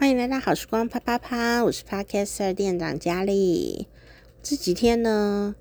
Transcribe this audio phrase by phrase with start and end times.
[0.00, 3.86] 欢迎来到好时光啪啪啪，我是 Podcaster 店长佳丽。
[4.42, 5.54] 这几天呢，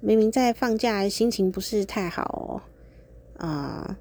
[0.00, 2.64] 明明在放假，心情不是太好
[3.38, 3.98] 哦，啊、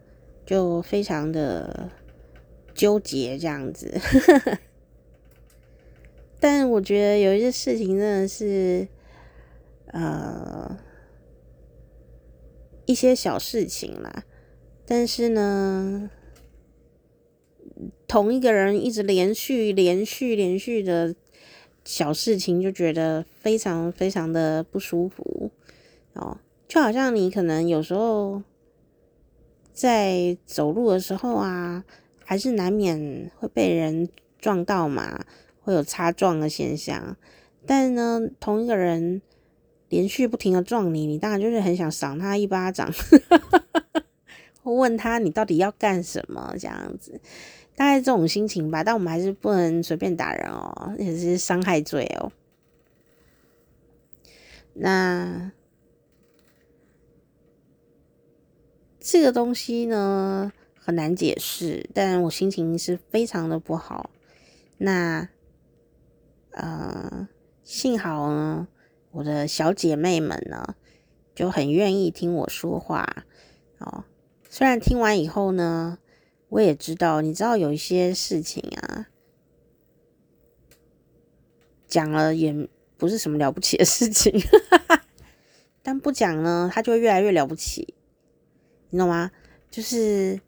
[0.47, 1.91] 就非常的
[2.73, 4.01] 纠结这样子。
[6.41, 8.87] 但我觉得有一些事情真的是，
[9.91, 10.75] 呃，
[12.87, 14.23] 一些小事情啦。
[14.87, 16.09] 但是呢，
[18.07, 21.15] 同一个人一直连续、连续、连续的
[21.83, 25.51] 小事情，就觉得非常非常的不舒服
[26.13, 26.37] 哦。
[26.67, 28.41] 就好像你可能有时候
[29.73, 31.83] 在走路的时候啊，
[32.23, 34.07] 还是难免会被人
[34.39, 35.25] 撞到嘛，
[35.61, 37.17] 会有擦撞的现象。
[37.65, 39.21] 但呢，同一个人
[39.89, 42.91] 连续不停的撞你，你当然就是很想赏他一巴掌。
[44.63, 46.55] 问他你到底要干什么？
[46.57, 47.19] 这样子，
[47.75, 48.83] 大概这种心情吧。
[48.83, 52.31] 但我们还是不能随便打人哦，也是伤害罪哦。
[54.73, 55.51] 那
[58.99, 64.11] 这个东西呢，很难解释，但我心情是非常的不好。
[64.77, 65.27] 那
[66.51, 67.27] 呃，
[67.63, 68.67] 幸好呢，
[69.11, 70.75] 我的小姐妹们呢，
[71.33, 73.25] 就很愿意听我说话
[73.79, 74.03] 哦。
[74.49, 75.97] 虽然听完以后呢，
[76.51, 79.07] 我也知道，你知道有一些事情啊，
[81.87, 84.33] 讲了也不是什么了不起的事情，
[85.81, 87.95] 但不讲呢，它就越来越了不起，
[88.89, 89.31] 你懂吗？
[89.69, 90.41] 就是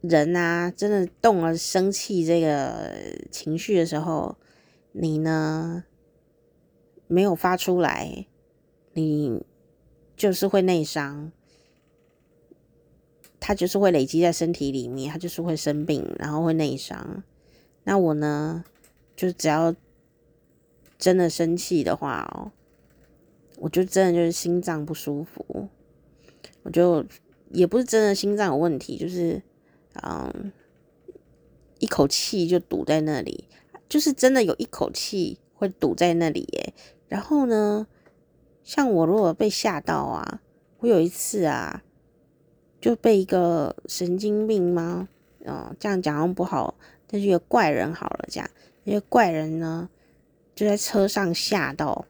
[0.00, 2.92] 人啊，真的动了生气这个
[3.30, 4.36] 情绪的时候，
[4.90, 5.84] 你呢
[7.06, 8.26] 没有发出来，
[8.94, 9.46] 你
[10.16, 11.30] 就是会内伤。
[13.46, 17.22] 它就是会累积在身体里面，它就是会生病，然后会内伤。
[17.82, 18.64] 那我呢，
[19.14, 19.74] 就只要
[20.98, 22.52] 真的生气的话哦，
[23.58, 25.68] 我就真的就是心脏不舒服，
[26.62, 27.04] 我就
[27.50, 29.42] 也不是真的心脏有问题，就是
[30.02, 30.50] 嗯，
[31.80, 33.44] 一口气就堵在那里，
[33.90, 36.72] 就是真的有一口气会堵在那里耶。
[37.08, 37.86] 然后呢，
[38.62, 40.40] 像我如果被吓到啊，
[40.78, 41.82] 我有一次啊。
[42.84, 45.08] 就被一个神经病吗？
[45.46, 46.74] 哦，这样讲不好，
[47.06, 48.46] 但是一个怪人好了，这样
[48.84, 49.88] 一个怪人呢，
[50.54, 52.04] 就在车上吓到，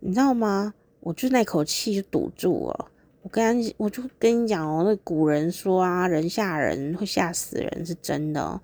[0.00, 0.72] 你知道吗？
[1.00, 2.90] 我就那口气就堵住了。
[3.20, 8.58] 我跟，我就跟你讲哦，那古人说啊，人吓人会吓死人，是真的哦。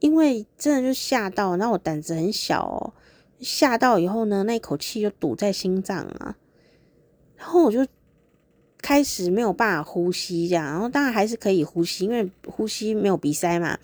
[0.00, 2.92] 因为真的就吓到，然后我胆子很小哦，
[3.38, 6.34] 吓到以后呢，那口气就堵在心脏啊，
[7.36, 7.86] 然后我就。
[8.84, 13.78] 开始没有办法呼吸，这样，然后当然还是可以呼吸，因为呼吸没有鼻塞嘛。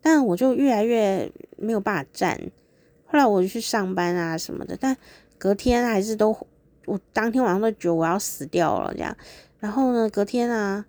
[0.00, 2.40] 但我就越来越没有办法站。
[3.04, 4.96] 后来我就去上班啊什么的，但
[5.36, 6.34] 隔天还是都，
[6.86, 9.14] 我当天晚上都觉得我要死掉了这样。
[9.58, 10.86] 然后呢，隔天啊，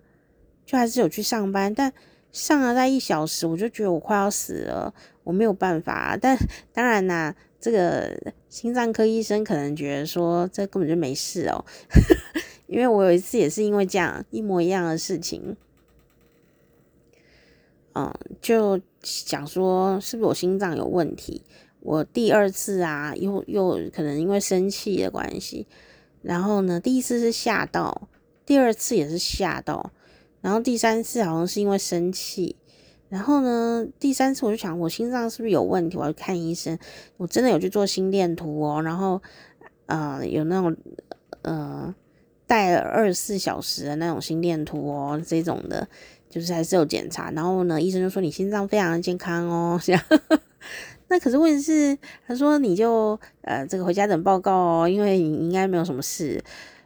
[0.64, 1.92] 就还是有去上班，但
[2.32, 6.16] 上了大一小时，我就觉得我快要死了，我没有办法。
[6.18, 6.34] 但
[6.72, 11.62] 当然啦，这个心脏科医生可能觉得说这根本就没事哦。
[12.72, 15.54] 因为我有一次也是因为这样一模一样的事情，
[17.92, 18.10] 嗯，
[18.40, 21.42] 就想说是不是我心脏有问题？
[21.80, 25.66] 我第二次啊，又又可能因为生气的关系，
[26.22, 28.08] 然后呢，第一次是吓到，
[28.46, 29.92] 第二次也是吓到，
[30.40, 32.56] 然后第三次好像是因为生气，
[33.10, 35.98] 然后呢，第三次我就想我心脏是不是有问题？
[35.98, 36.78] 我要看医生，
[37.18, 39.20] 我真的有去做心电图哦，然后
[39.84, 40.74] 呃，有那种
[41.42, 41.94] 呃。
[42.52, 45.88] 带了二十四小时的那种心电图哦，这种的，
[46.28, 47.30] 就是还是有检查。
[47.30, 50.02] 然后呢，医生就说你心脏非常的健康哦，这样。
[51.08, 51.96] 那可是问题是，
[52.26, 56.44] 他说你就呃这个回家等报告哦，因为你应该没有什么事。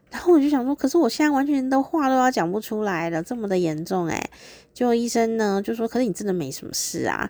[0.08, 4.30] 然后我就想说，可是我现在完全都话都要讲不出来了，这么的严重诶。
[4.72, 7.28] 就医生呢就说，可是你真的没什么事啊。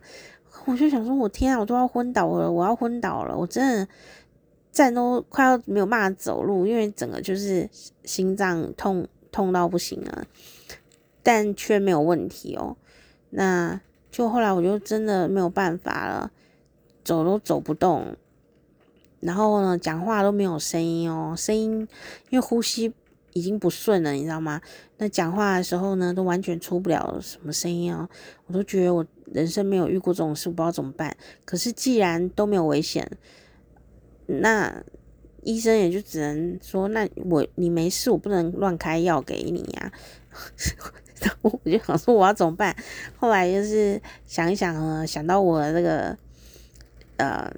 [0.66, 3.88] 我就想说，我天啊，我都要昏倒了，我要昏倒了，我真的。
[4.76, 7.66] 站都快要没有办法走路，因为整个就是
[8.04, 10.26] 心脏痛痛到不行了，
[11.22, 12.76] 但却没有问题哦。
[13.30, 13.80] 那
[14.10, 16.30] 就后来我就真的没有办法了，
[17.02, 18.14] 走都走不动，
[19.20, 21.88] 然后呢，讲话都没有声音哦，声音
[22.28, 22.92] 因为呼吸
[23.32, 24.60] 已经不顺了，你知道吗？
[24.98, 28.06] 那讲话的时候呢，都完全出不了什么声音哦。
[28.46, 29.02] 我都觉得我
[29.32, 31.16] 人生没有遇过这种事，不知道怎么办。
[31.46, 33.10] 可是既然都没有危险。
[34.26, 34.82] 那
[35.42, 39.92] 医生也就只能说，那我你没事，我不能乱开药给你呀、
[40.30, 41.38] 啊。
[41.42, 42.76] 我就想说我要怎么办？
[43.16, 46.16] 后来就是想一想呢，想到我这个
[47.16, 47.50] 呃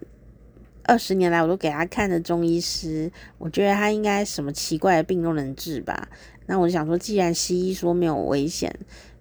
[0.85, 6.09] 二十年来我都给他看的中医师，我觉得他应该什么奇怪的病都能治吧。
[6.47, 8.75] 那我就想说，既然西医说没有危险，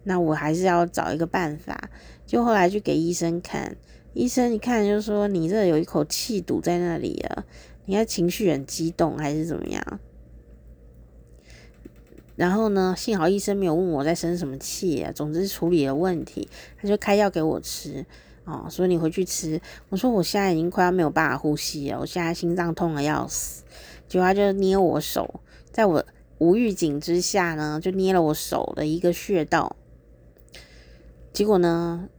[0.04, 1.90] 那我还是要找一个办法。
[2.26, 3.76] 就后来去给医生看，
[4.18, 7.46] 医生一看就说你这有一口气堵在那里啊，
[7.86, 10.00] 你看情绪很激动还是怎么样？
[12.36, 16.50] 然后呢，幸好医生没有问我在生什么气啊，总之处理了问题，
[16.82, 18.04] 他就开药给我吃
[18.46, 19.62] 哦，说你回去吃。
[19.90, 23.64] 我说我现在已经快要没有办法呼吸了，我现在心脏痛得要死。
[24.08, 25.42] 结果他就捏我手，
[25.72, 26.04] 在我
[26.40, 29.76] 无预警之下呢，就捏了我手的一个穴道。
[31.32, 32.10] 结果呢，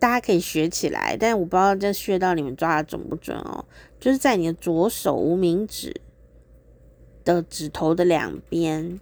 [0.00, 3.64] 大家可以学起来，但我不知道这穴道你们抓的准不准哦，
[4.00, 6.00] 就是在你的左手无名指
[7.24, 9.00] 的指头的两边。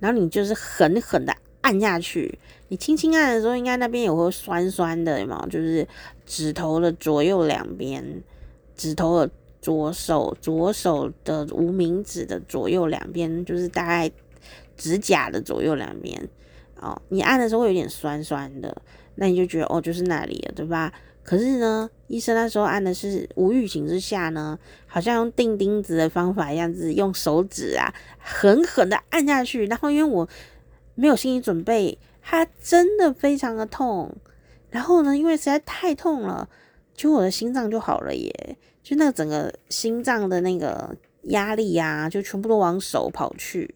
[0.00, 2.38] 然后你就是狠狠的按下去，
[2.68, 5.48] 你轻轻按的时候，应该那边也会酸酸的，有没有？
[5.48, 5.86] 就是
[6.24, 8.22] 指头的左右两边，
[8.76, 9.30] 指头的
[9.60, 14.08] 左手左手的无名指的左右两边，就是大概
[14.76, 16.28] 指甲的左右两边
[16.80, 17.02] 哦。
[17.08, 18.80] 你按的时候会有点酸酸的，
[19.18, 20.92] 那你就觉得哦，就是那里了，对吧？
[21.22, 29.66] 可是呢，医生那时候按的是无预警之下呢，好像用钉钉子的方法一样子，用手指啊狠狠的按下去。
[29.66, 30.26] 然后因为我
[30.94, 34.16] 没有心理准备，它真的非常的痛。
[34.70, 36.48] 然后呢，因为实在太痛了，
[36.94, 43.74] 就我的心脏就好了耶，就那个整个心脏的那个压力呀，就全部都往手跑去。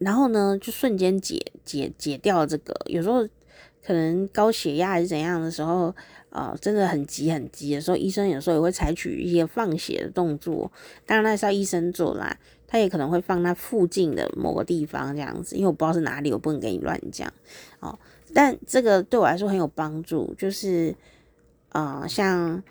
[0.00, 3.28] 然后呢，就瞬间解解解掉这个，有时候。
[3.82, 5.86] 可能高血压还是怎样的时候，
[6.28, 10.70] 啊、呃，真的很急很急的时候，医生有时候也会采取一些放血的动作。
[11.06, 12.36] 当然那是要医生做啦，
[12.68, 17.32] 他也可能会放那附近的某个地方这样子，因为我不知道是哪里，我不能给你乱讲
[17.80, 17.98] 哦。
[18.34, 20.94] 但这个对我来说很有帮助，就是
[21.70, 22.62] 啊、呃，像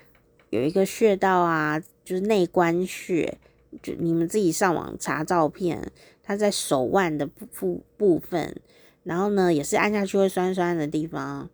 [0.52, 3.40] 有一个穴道啊，就是内关穴，
[3.82, 5.92] 就你们自己上网查照片，
[6.30, 8.56] 它在手腕的部部分。
[9.02, 11.50] 然后呢，也是按下去会酸酸的地方。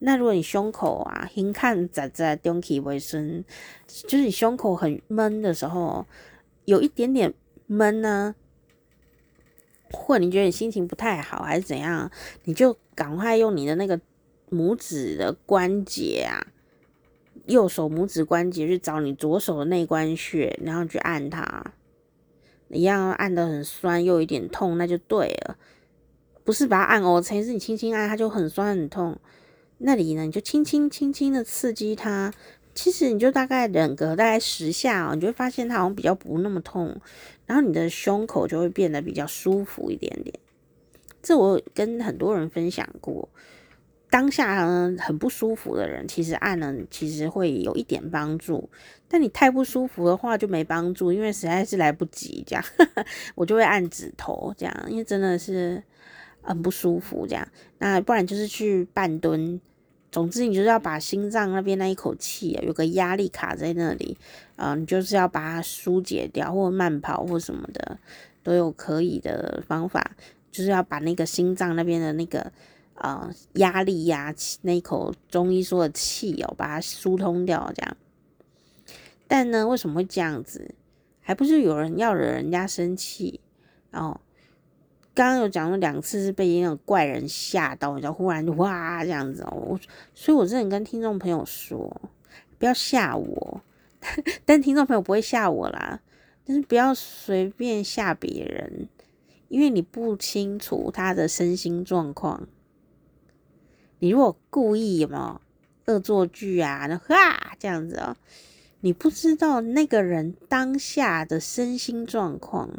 [0.00, 3.44] 那如果你胸口啊，轻看在在中气为生，
[3.86, 6.04] 就是你胸口很闷的时候，
[6.64, 7.32] 有一点点
[7.66, 8.34] 闷呢，
[9.92, 12.10] 或你觉得你心情不太好还是怎样，
[12.42, 14.00] 你就赶快用你的那个
[14.50, 16.48] 拇指的关节啊，
[17.46, 21.72] 右手拇指关节去找你左手的内关穴，然后去按它，
[22.68, 25.56] 一样按的很酸又有一点痛，那就对了。
[26.44, 29.18] 不是把它按哦，其实你轻轻按，它就很酸很痛。
[29.78, 32.32] 那里呢，你就轻轻轻轻的刺激它，
[32.74, 37.00] 其实你就大概忍个大概十下哦，你就会发现它好像比较不那么痛，
[37.46, 40.38] 然后你的胸口就会变得比较舒服一点点。
[41.22, 43.28] 这我跟很多人分享过，
[44.16, 48.70] 当下呢很不舒服的人，其实按了其实会有一点帮助，
[49.08, 52.64] 但你太不舒服的话就没帮助，因为实在是来不及这样，
[53.36, 55.82] 我就会按指头这样，因为真的是。
[56.48, 57.48] 很不舒服，这样，
[57.78, 59.60] 那不然就是去半蹲。
[60.12, 64.16] 总之，你就是要把心脏那边那一口气，有个压力卡在那里
[64.54, 67.98] 啊，你就是要把它疏解掉，或慢跑或什么的
[68.44, 70.12] 都有可以的方法，
[70.52, 72.52] 就是要把那个心脏那边的那个
[72.96, 77.96] 啊压力呀，那一口中医说的气哦，把它疏通掉，这样。
[79.26, 80.74] 但呢，为什么会这样子？
[81.20, 83.40] 还不是有人要惹人家生气，
[83.90, 84.20] 然后。
[85.14, 89.80] 刚刚有讲了两次是被那种怪人吓到，你知道，忽然哇这样子哦，我
[90.12, 91.90] 所以我真的跟听众朋友说，
[92.58, 93.62] 不要吓我，
[94.44, 96.02] 但听众朋友不会吓我啦，
[96.44, 98.90] 但是不要随便吓别人，
[99.48, 102.46] 因为你不清楚他的身心状况。
[103.98, 105.40] 你如果故意有没有
[105.86, 108.16] 恶作剧啊，那哈这样子哦，
[108.80, 112.70] 你不知道那个人当下的身心状况。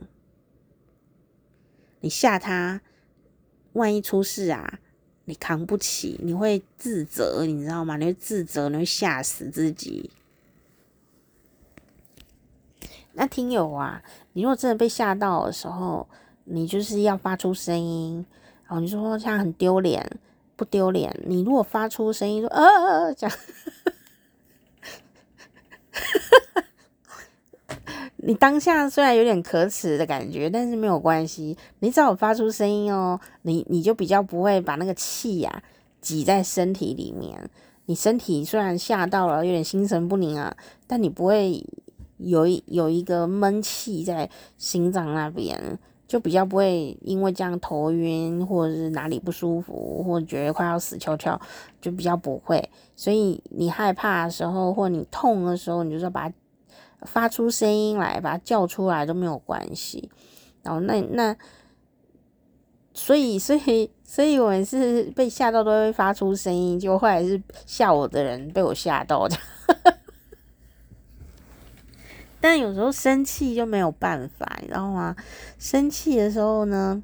[2.01, 2.81] 你吓他，
[3.73, 4.79] 万一出事啊，
[5.25, 7.97] 你扛不起，你会自责，你知道吗？
[7.97, 10.11] 你会自责，你会吓死自己。
[13.13, 16.07] 那听友啊，你如果真的被吓到的时候，
[16.43, 18.23] 你就是要发出声音。
[18.67, 20.19] 然后，你说像很丢脸，
[20.57, 21.17] 不丢脸？
[21.25, 23.37] 你如果发出声音说呃，这样。
[28.17, 31.57] 你当下虽然有点可耻的感觉，但是没有关系。
[31.79, 35.63] 你只要发出声音哦，你你就比较不会把那个气呀
[36.01, 37.49] 挤在身体里面。
[37.85, 41.65] 你身体虽然吓到了，有点心神不宁啊，但你不会
[42.17, 51.39] 有一有一个闷气在心脏那边，就比较不会因为这样头晕，或者是哪里不舒服，或者觉得快要死翘翘，
[51.81, 52.69] 就比较不会。
[52.95, 56.35] 所以你害怕的时候，或你痛的时候，你就说把它
[57.01, 60.09] 发出声音来，把它叫出来都没有关系。
[60.63, 61.35] 然后那那，
[62.93, 69.35] 所以所以所以我们是被吓到都会发出声音，就后来是吓我的人被我吓到的。
[72.39, 75.15] 但有时候生气就没有办法，你知道吗？
[75.57, 77.01] 生气的时候呢，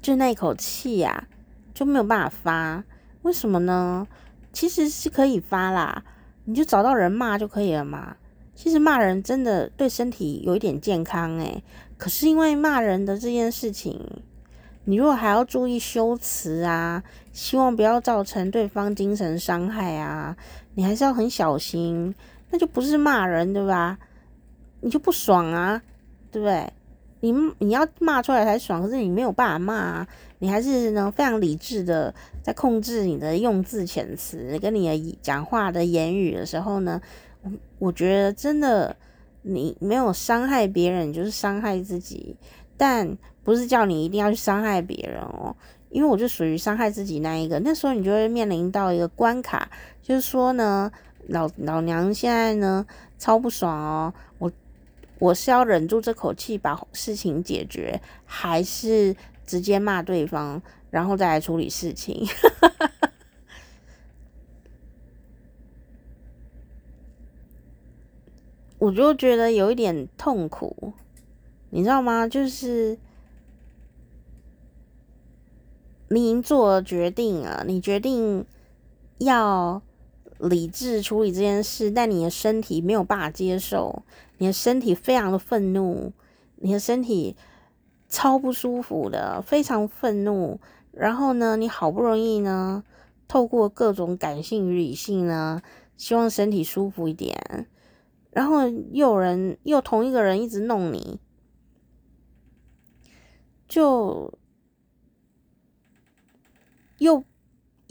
[0.00, 1.26] 就那口气呀，
[1.74, 2.84] 就没有办法发。
[3.22, 4.06] 为什么呢？
[4.52, 6.04] 其实是可以发啦，
[6.44, 8.16] 你就找到人骂就可以了嘛。
[8.54, 11.64] 其实骂人真的对身体有一点健康诶，
[11.96, 14.22] 可是因为骂人的这件事情，
[14.84, 20.36] 你如果还要注意修辞啊，希望不要造成对方精神伤害啊，
[20.74, 22.14] 你还是要很小心。
[22.52, 23.98] 那就不是骂人，对吧？
[24.82, 25.82] 你就不爽啊，
[26.30, 26.72] 对不对？
[27.20, 30.08] 你你要骂出来才爽，可是你没有办法骂啊，
[30.40, 37.00] 你还是呢非常理智的在控制你的用字遣词，跟你的讲话的言语的时候呢，
[37.42, 38.96] 我我觉得真的
[39.42, 42.36] 你没有伤害别人，就是伤害自己，
[42.76, 45.54] 但不是叫你一定要去伤害别人哦，
[45.90, 49.70] 因为我就属于伤害自己那一个，那时候你就会面临到一个关卡，
[50.02, 50.90] 就是说呢。
[51.28, 52.84] 老老娘现在呢
[53.18, 54.52] 超不爽哦，我
[55.18, 59.14] 我是要忍住这口气把事情解决，还是
[59.46, 60.60] 直接骂对方，
[60.90, 62.26] 然后再来处理事情？
[68.78, 70.92] 我就觉得有一点痛苦，
[71.70, 72.26] 你知道吗？
[72.26, 72.98] 就是
[76.08, 78.44] 你已经做了决定了，你决定
[79.18, 79.80] 要。
[80.42, 84.02] 理智处理这件事，但你的身体没有办法接受，
[84.38, 86.12] 你的身体非常的愤怒，
[86.56, 87.36] 你的身体
[88.08, 90.58] 超不舒服的，非常愤怒。
[90.90, 92.82] 然后呢，你好不容易呢，
[93.28, 95.62] 透过各种感性与理性呢，
[95.96, 97.68] 希望身体舒服一点，
[98.30, 101.20] 然后又有人又同一个人一直弄你，
[103.68, 104.36] 就
[106.98, 107.24] 又。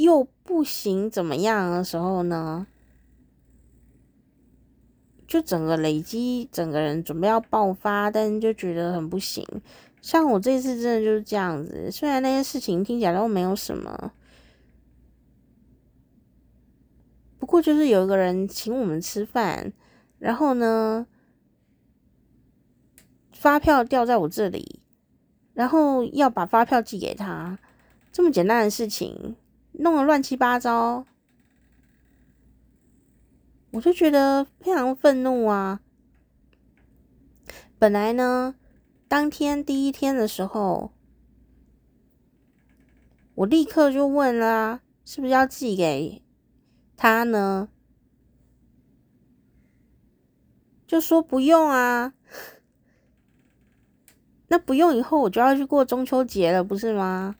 [0.01, 2.67] 又不行，怎么样的时候呢？
[5.27, 9.45] 就整个累积，整个人准备要爆发，但就觉得很不行。
[10.01, 14.11] 像我这次真的就是这样子，虽然那些事情听起来都没有什么，
[17.39, 19.71] 不过就是有一个人请我们吃饭，
[20.19, 21.07] 然后呢，
[23.31, 24.81] 发票掉在我这里，
[25.53, 27.57] 然后要把发票寄给他，
[28.11, 29.37] 这么简单的事情。
[29.73, 31.05] 弄得乱七八糟，
[33.71, 35.81] 我就觉得非常愤怒啊！
[37.79, 38.55] 本来呢，
[39.07, 40.91] 当天第一天的时候，
[43.35, 46.21] 我立刻就问啦，是不是要寄给
[46.95, 47.69] 他呢？
[50.85, 52.13] 就说不用啊，
[54.49, 57.37] 那不用以后我就要去过中秋节了，不是吗？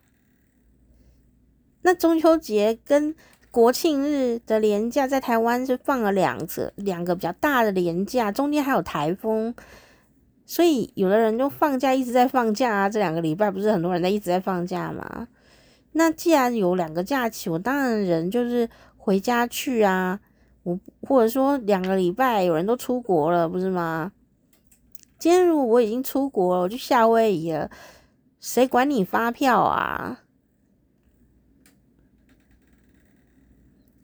[1.82, 3.16] 那中秋节跟
[3.50, 9.54] 国庆日的连假在台湾是放了两个两个比较大的连假，中间还有台风，
[10.46, 12.90] 所以有的人就放假一直在放假啊。
[12.90, 15.28] 这两个礼拜不是很多人在一直在放假吗？
[15.94, 20.22] 那既然有两个假期，我当然人就是回家去啊。
[20.64, 24.12] 我或者说两个礼拜有人都出国了，不是吗？
[25.20, 27.70] 今天如果我已经出国了，我就夏威夷了，
[28.40, 30.21] 谁管你发票啊？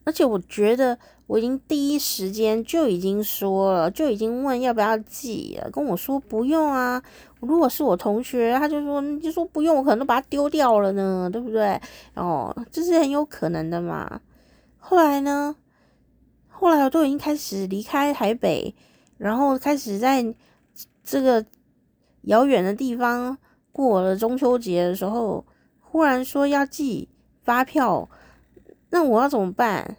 [0.07, 7.03] 而且我觉得我已经第一时间就已经说了，就已经问要不要寄了，跟我说不用啊。
[7.41, 11.77] 如果是我同学，他就说你就说不用，我可能都把它丢掉了呢，对不对？
[12.13, 14.21] 哦，这是很有可能的嘛。
[14.77, 15.53] 后来呢，
[16.47, 18.73] 后来我都已经开始离开台北，
[19.17, 20.33] 然后开始在
[21.03, 21.45] 这个
[22.21, 23.37] 遥远的地方
[23.73, 25.45] 过了中秋节的时候，
[25.81, 27.09] 忽然说要寄
[27.43, 28.09] 发票。
[28.89, 29.97] 那我要怎么办？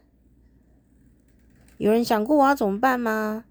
[1.77, 3.45] 有人想过我要怎么办吗？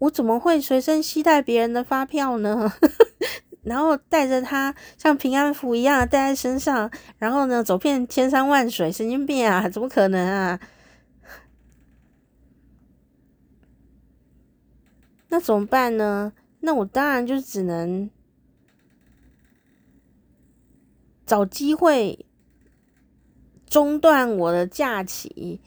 [0.00, 2.72] 我怎么会随身携带别人的发票呢？
[3.64, 9.68] 然后带着它像平安符一样带在身上，然后呢，走遍千山万水，神经病啊！
[9.68, 10.60] 怎么可能啊？
[15.30, 16.32] 那怎么办呢？
[16.60, 18.08] 那我当然就只能。
[21.28, 22.24] 找机会
[23.66, 25.60] 中断我的假期，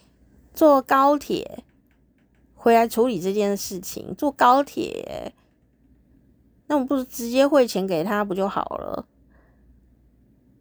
[0.55, 1.63] 坐高铁
[2.55, 5.35] 回来处理这件事情，坐高铁，
[6.65, 9.07] 那我不是直接汇钱给他不就好了？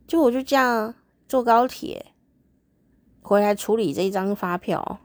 [0.06, 0.94] 就我就这样
[1.26, 2.12] 坐高铁
[3.22, 5.00] 回来处理这一张发票，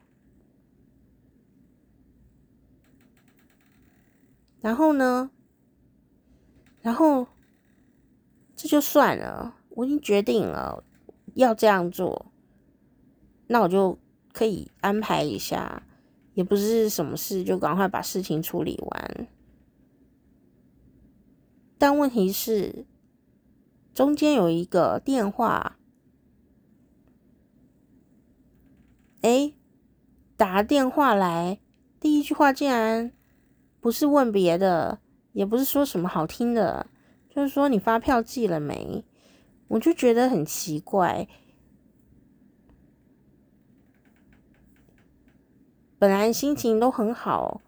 [4.60, 5.32] 然后呢，
[6.82, 7.28] 然后
[8.58, 10.84] 这就算了，我已经决定了
[11.36, 12.32] 要这样做，
[13.48, 14.00] 那我就
[14.34, 15.84] 可以安排一下。
[16.34, 19.28] 也不是什么事，就赶快把事情处理完。
[21.78, 22.86] 但问题是，
[23.94, 25.78] 中间有一个电话，
[29.22, 29.54] 哎，
[30.36, 31.62] 打电话来，
[32.02, 33.14] 第一句话竟然
[33.80, 35.00] 不是问别的，
[35.32, 36.88] 也不是说什么好听的，
[37.30, 39.06] 就是说你发票寄了没？
[39.76, 41.28] 我就觉得很奇怪。
[46.00, 47.60] 本来心情都很好，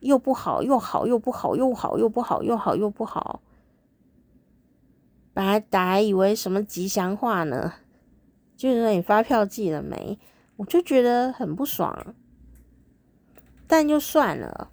[0.00, 3.40] 又不好，又好又不好，又好又不好，又好又不好。
[5.32, 7.72] 本来打以为什么吉祥话呢？
[8.58, 10.18] 就是说你发票寄了没？
[10.56, 12.14] 我就觉得很不爽。
[13.66, 14.70] 但就算了，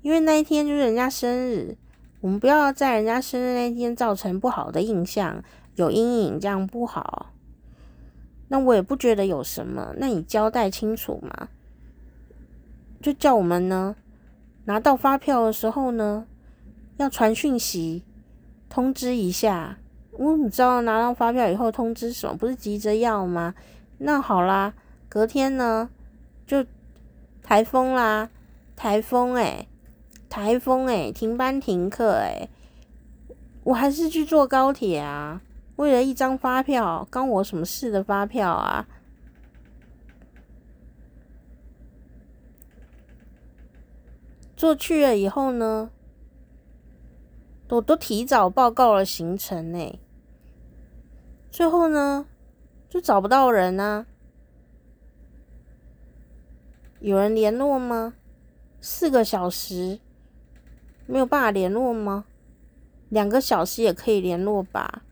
[0.00, 1.76] 因为那一天就是人家生日，
[2.22, 5.44] 我们不要在人家生日那天造成不好的印象，
[5.80, 7.32] 有阴影，这样不好。
[8.48, 11.48] 那我也不觉得有什么，那你交代清楚嘛。
[13.00, 13.96] 就叫我们呢，
[14.66, 16.26] 拿到发票的时候呢，
[16.98, 18.02] 要传讯息
[18.68, 19.78] 通知一下。
[20.12, 22.36] 我怎么知道拿到发票以后通知什么？
[22.36, 23.54] 不是急着要吗？
[23.96, 24.74] 那好啦，
[25.08, 25.88] 隔天呢
[26.46, 26.66] 就
[27.42, 28.28] 台风啦，
[28.76, 29.66] 台风欸，
[30.28, 32.50] 台风欸，停班停课欸，
[33.64, 35.40] 我还是去坐高铁啊，
[35.80, 38.86] 为了一张发票，关我什么事的发票啊？
[44.54, 45.90] 做去了以后呢，
[47.70, 49.98] 我都提早报告了行程呢。
[51.50, 52.26] 最后呢，
[52.86, 54.04] 就找不到人啊。
[56.98, 58.12] 有人联络吗？
[58.82, 59.98] 四个小时
[61.06, 62.26] 没有办法联络吗？
[63.08, 65.04] 两个小时也可以联络吧？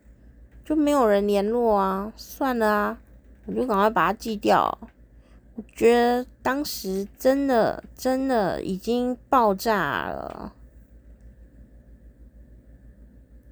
[0.69, 2.13] 就没有人联络啊？
[2.15, 2.99] 算了啊，
[3.47, 4.79] 我就赶快把它寄掉。
[5.55, 10.53] 我觉得当时真的真的已经爆炸了，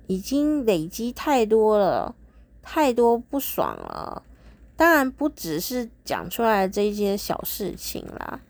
[0.07, 2.15] 已经累积太多了，
[2.61, 4.23] 太多不爽了。
[4.77, 8.41] 当然不只是讲出来这些小事情啦，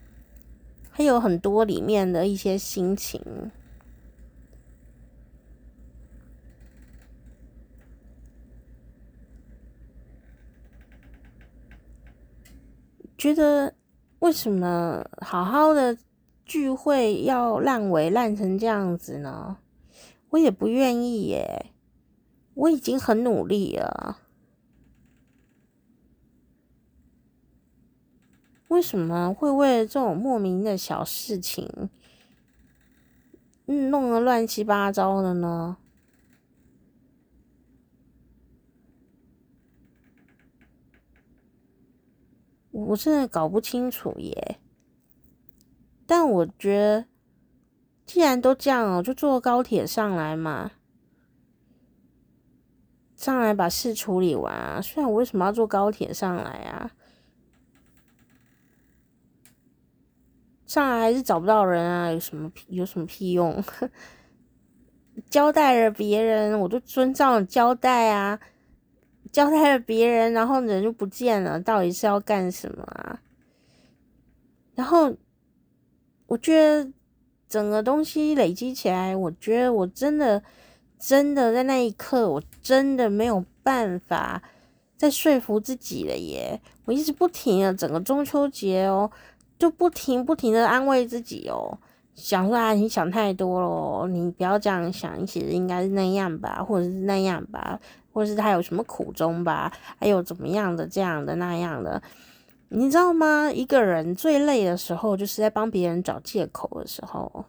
[0.90, 3.52] 还有很多里面的一些心情，
[13.16, 13.74] 觉得
[14.18, 15.96] 为什么好好的
[16.44, 19.58] 聚会要烂尾烂成这样子呢？
[20.30, 21.72] 我也不愿意耶，
[22.54, 24.18] 我已经很努力了，
[28.68, 31.88] 为什么会为了这种莫名的小事情，
[33.66, 35.78] 嗯，弄得乱七八糟的呢？
[42.84, 44.58] 我真的搞不清楚耶，
[46.06, 47.06] 但我觉得
[48.04, 50.72] 既然都这样了，就坐高铁上来嘛，
[53.16, 54.80] 上来把事处理完啊。
[54.82, 56.90] 虽然我为什么要坐高铁上来啊？
[60.66, 62.10] 上来还是找不到人啊？
[62.10, 63.64] 有什么有什么屁用？
[65.30, 68.38] 交代了别人，我就遵照交代啊。
[69.32, 73.20] 交代了别人，然后人就不见了，到底是要干什么啊？
[74.74, 75.14] 然后
[76.26, 76.90] 我觉得
[77.48, 80.42] 整个东西累积起来，我觉得我真的
[80.98, 84.42] 真的在那一刻，我真的没有办法
[84.96, 86.60] 再说服自己了耶！
[86.84, 89.10] 我一直不停的整个中秋节哦，
[89.58, 91.78] 就不停不停的安慰自己哦，
[92.14, 97.80] 想说啊，你想太多了，你不要这样想，其实应该是那样吧，或者是那样吧。
[98.16, 102.02] 或是他有什么苦衷吧，还有怎么样的这样的那样的，
[102.70, 103.52] 你知道吗？
[103.52, 107.44] 一个人最累的时候，就是在帮别人找借口的时候。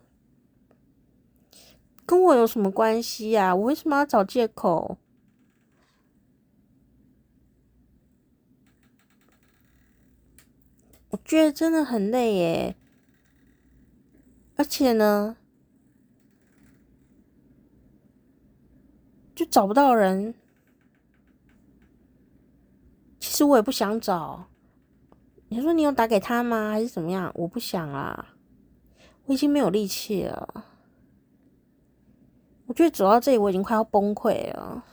[2.05, 3.55] 跟我有什么关系呀？
[3.55, 4.97] 我为什么要找借口？
[11.11, 12.75] 我觉得真的很累耶，
[14.57, 15.37] 而且呢，
[19.33, 20.33] 就找不到人。
[23.27, 24.47] 其实我也不想找。
[25.49, 26.71] 你说你有打给他吗？
[26.71, 27.29] 还是怎么样？
[27.35, 28.33] 我不想啊。
[29.25, 30.63] 我已经没有力气了。
[32.67, 34.85] 我觉得走到这里，我已经快要崩溃了。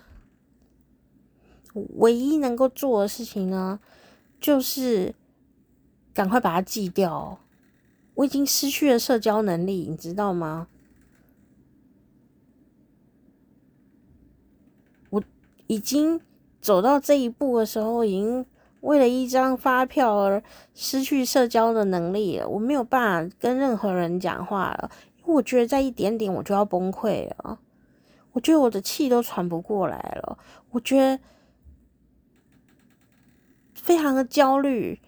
[1.75, 3.79] 唯一能够做的事情呢，
[4.41, 5.15] 就是
[6.13, 7.39] 赶快把它戒掉。
[8.15, 10.67] 我已经失去了社交能力，你知道吗？
[15.11, 15.23] 我
[15.69, 16.21] 已经
[16.65, 18.47] 走到这一步的时候，已经
[18.81, 22.49] 为了一张发票而失去社交的能力了。
[22.49, 27.59] 我没有办法跟任何人讲话了，因为我觉得再一点点我就要崩溃了。
[28.33, 30.39] 我觉得我的气都喘不过来了，
[30.71, 31.23] 我觉得
[33.75, 34.99] 非常的焦虑。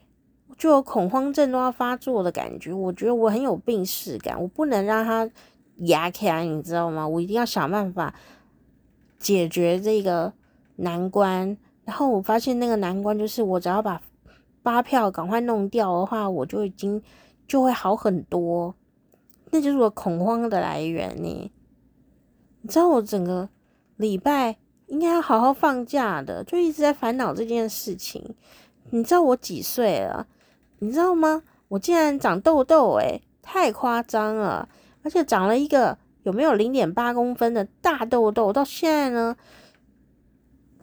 [0.58, 5.30] 就有恐慌症都要发作的感觉，我觉得我很有病识感，我不能让它
[5.86, 7.08] 压开，你知道吗？
[7.08, 8.14] 我一定要想办法
[9.18, 10.34] 解决这个
[10.76, 11.56] 难关。
[11.84, 14.00] 然后我发现那个难关就是，我只要把
[14.62, 17.02] 发票赶快弄掉的话，我就已经
[17.46, 18.74] 就会好很多。
[19.50, 21.52] 那就是我恐慌的来源呢。
[22.62, 23.48] 你知道我整个
[23.96, 28.34] 礼拜应该要好好放假的，就一直在烦恼这件事情。
[28.90, 30.26] 你知道我几岁了？
[30.80, 31.42] 你知道吗？
[31.68, 34.68] 我竟然长痘痘，诶，太夸张了！
[35.02, 39.36] 而且长了一个有没有零点八公分的大痘痘，到现在呢，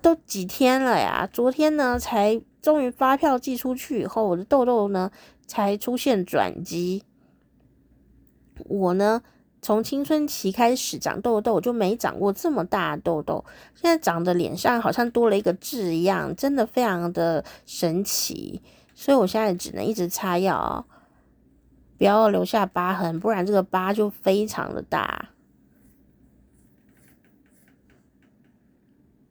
[0.04, 1.28] 都几天了呀？
[1.32, 5.10] 昨天呢，才终于发票寄出去以后，我的痘痘呢
[5.48, 7.04] 才出现转机。
[8.66, 9.22] 我呢，
[9.62, 18.62] 从青春期开始长痘痘，就没长过这么大痘痘，现在长的脸上好像多了一个痣一样，真的非常的神奇。
[18.94, 20.86] 所以我现在只能一直擦药啊，
[21.98, 25.30] 不要留下疤痕，不然这个疤就非常的大，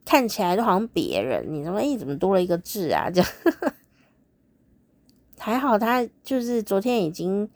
[0.05, 1.45] 看起来就好像别人。
[1.47, 3.09] 你怎么一，怎么多了一个痣啊？
[3.09, 3.29] 这样
[5.37, 7.49] 还好，他就是昨天已经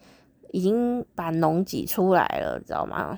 [0.52, 3.18] 已经把脓挤出来了，知道吗？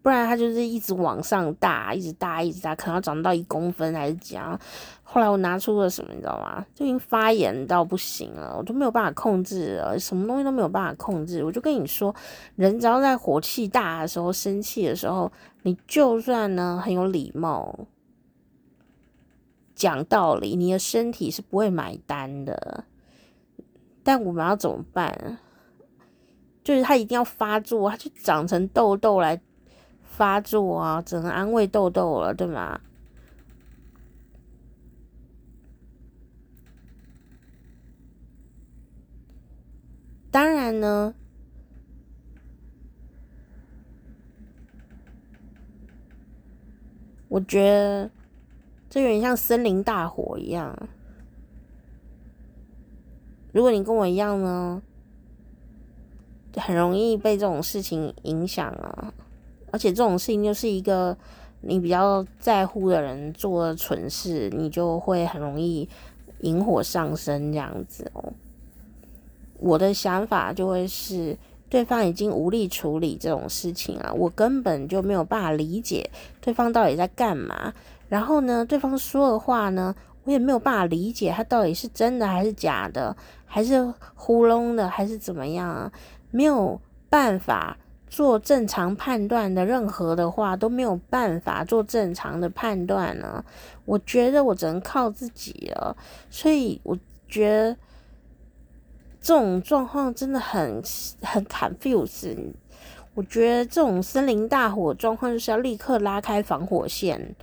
[0.00, 4.58] 不然他就是一直往上大，一直大，一直大，可能要长到一公分还是几啊。
[5.02, 6.64] 后来我拿出了什么，你知道吗？
[6.74, 11.42] 就已经发炎到不行了，我都没有办法控制了，什么东西都没有办法控制。
[11.44, 12.14] 我就跟你说，
[12.56, 15.30] 人只要在火气大的时候、生气的时候，
[15.62, 17.78] 你就算呢很有礼貌、
[19.78, 22.84] 讲道理，你的身体是不会买单的。
[24.02, 25.38] 但我们要怎么办？
[26.64, 29.40] 就是他一定要发作，他就长成痘痘来
[30.02, 32.80] 发作啊，只能安慰痘痘了，对吗？
[40.30, 41.14] 当然呢，
[47.28, 48.10] 我觉得
[48.90, 50.76] 这有点像森林大火一样。
[53.52, 54.80] 如果你跟我一样呢，
[56.56, 59.12] 很容易被这种事情影响啊，
[59.70, 61.16] 而且这种事情就是一个
[61.62, 65.88] 你比较在乎的人做的蠢事，你就会很容易
[66.40, 68.32] 引火上身这样子哦。
[69.58, 71.36] 我的想法就会是，
[71.68, 76.08] 对方已经无力处理这种事情啊，我根本就没有办法理解
[76.40, 77.72] 对方到底在干嘛。
[78.08, 79.94] 然后呢，对方说的话呢，
[80.24, 85.92] 我也没有办法理解他到底是真的还是假的，还是糊弄的，还是怎么样啊？
[86.30, 87.76] 没有办法
[88.08, 93.44] 做正常判断的，任何的话都没有办法做正常的判断呢。
[93.84, 95.96] 我觉得我只能靠自己了，
[96.30, 97.76] 所以我觉得。
[99.20, 100.80] 这种状况真的很
[101.22, 102.52] 很 confuse。
[103.14, 107.34] 我觉得这种森林大火状况就是要立刻拉开防火线，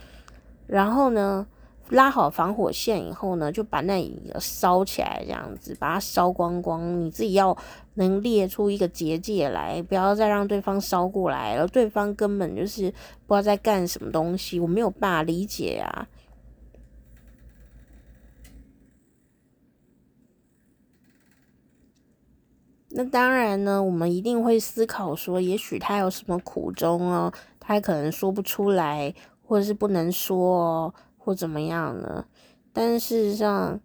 [0.67, 1.45] 然后呢，
[1.89, 6.99] 拉好防火线以后呢，就把那里烧起来，这样子把它烧光光。
[7.01, 7.55] 你自己要
[7.93, 11.67] 能列出一个结界来，不要再让对方烧过来了。
[11.67, 12.91] 对方根本就是
[13.27, 16.07] 不知道在干什么东西，我没有办法理解啊。
[22.97, 29.13] 那当然呢，我们一定会思考说，也许他有什么苦衷哦，他可能说不出来，
[29.45, 32.25] 或者是不能说哦，或怎么样呢？
[32.73, 33.79] 但事实上，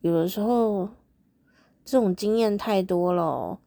[0.00, 0.88] 有的时候
[1.84, 3.60] 这种经验太多了，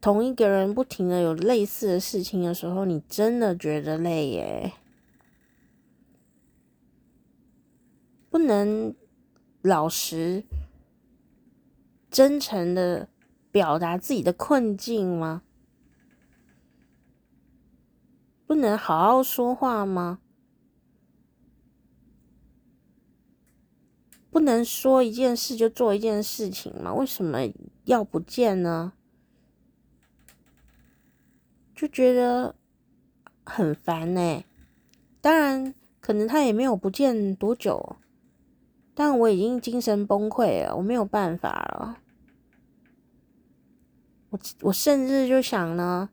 [0.00, 4.72] 同一个人不停的有类似的事情的时候，你真的觉得累耶，
[8.28, 8.94] 不能
[9.62, 10.44] 老实。
[12.10, 13.08] 真诚的
[13.52, 15.42] 表达自己的困境吗？
[18.50, 20.18] 不能好好说话吗？
[24.28, 26.92] 不能说一件事就做一件事情吗？
[26.92, 27.38] 为什么
[27.84, 28.94] 要不见呢，
[31.76, 32.56] 就觉得
[33.44, 34.42] 很烦呢、
[35.20, 37.98] 当然，可能他也没有不见多久，
[38.96, 41.98] 但我已经精神崩溃了，我没有办法了。
[44.30, 46.10] 我我甚至就想呢，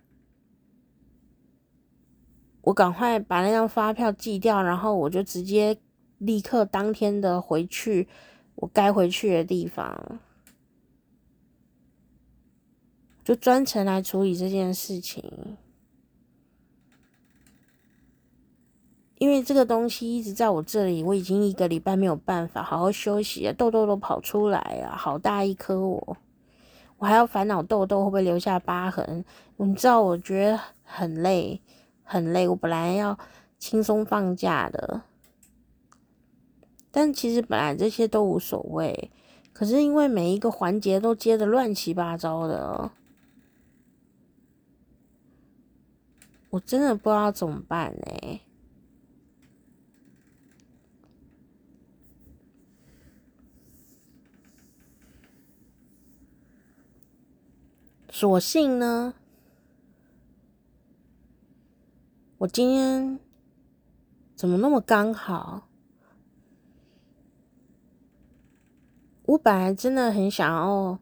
[2.67, 5.77] 我赶快把那张发票寄掉，然后我就直接
[6.17, 8.09] 立刻当天的回去
[8.55, 10.19] 我该回去的地方，
[13.23, 15.23] 就专程来处理这件事情。
[19.17, 26.17] 因为这个东西一直在我这里，我已经一个礼拜没有办法好好休息了，痘痘都跑出来了，好大一颗我。
[26.97, 29.23] 我还要烦恼痘痘会不会留下疤痕，
[29.55, 31.61] 你知道，我觉得很累，
[32.07, 32.47] 很累。
[32.47, 33.19] 我本来要
[33.59, 35.01] 轻松放假的，
[36.89, 39.11] 但其实本来这些都无所谓。
[39.51, 42.91] 可是因为每一个环节都接的乱七八糟的，
[46.51, 48.39] 我真的不知道怎么办呢。
[58.09, 59.13] 索性呢，
[62.39, 63.19] 我今天
[64.35, 65.67] 怎么那么刚好？
[69.25, 70.99] 我本来真的很想要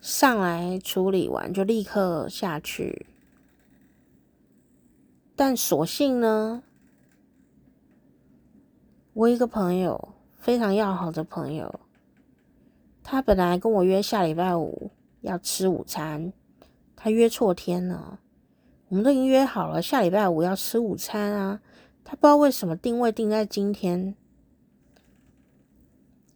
[0.00, 3.06] 上来处理完就立刻下去，
[5.34, 6.62] 但所幸呢，
[9.14, 11.80] 我一个朋友非常要好的朋友，
[13.02, 14.90] 他本来跟我约下礼拜五。
[15.22, 16.32] 要吃午餐，
[16.94, 18.20] 他约错天了。
[18.88, 21.60] 我们都已经约好了，下礼拜五要吃午餐啊。
[22.04, 24.14] 他不知道为什么定位定在今天，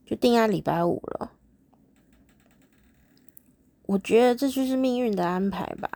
[0.05, 1.33] 就定在礼拜五了。
[3.87, 5.91] 我觉得这就是命运的安排吧。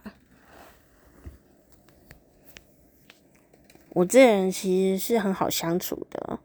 [3.91, 6.39] 我这人其实是很好相处的。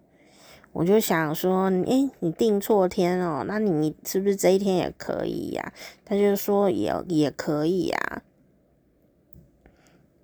[0.71, 5.73] 我就想说，诶、你定错天哦，那你是不是这一天也可以呀、
[6.05, 8.21] 他就说也也可以呀、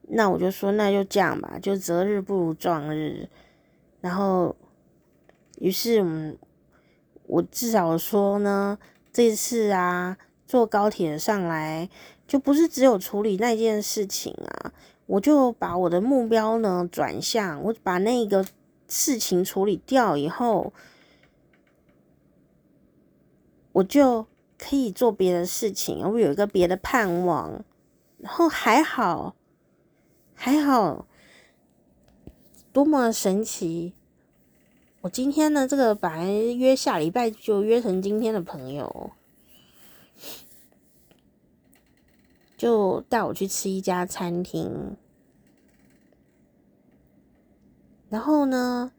[0.10, 3.28] 那我就说那就这样吧，就择日不如撞日。
[4.02, 4.56] 然后，
[5.60, 6.38] 于是我们，
[7.28, 8.78] 我至少说呢，
[9.12, 11.90] 这次啊，坐高铁上来，
[12.28, 14.74] 就不是只有处理那件事情啊，
[15.06, 18.46] 我就把我的目标呢转向，我把那个。
[18.88, 20.72] 事情处理掉以后，
[23.72, 24.28] 我就
[24.60, 27.66] 可以做别的事情，我有一个别的盼望。
[28.20, 29.36] 然后还好，
[30.36, 31.08] 还好，
[32.72, 33.94] 多么神奇！
[35.02, 39.12] 我今天呢，这个本来约下礼拜就约成今天的朋友，
[42.58, 44.96] 就带我去吃一家餐厅。
[48.10, 48.92] 然后呢，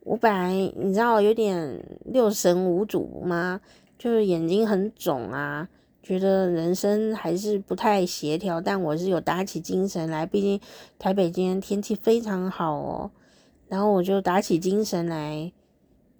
[0.00, 3.60] 我本来你知道有点六神无主吗？
[3.98, 5.68] 就是眼睛很肿啊，
[6.04, 8.60] 觉得人生还是不太协调。
[8.60, 10.60] 但我是有打起精神来，毕竟
[10.98, 13.10] 台北今天天气非常好哦。
[13.66, 15.50] 然后我就打起精神来，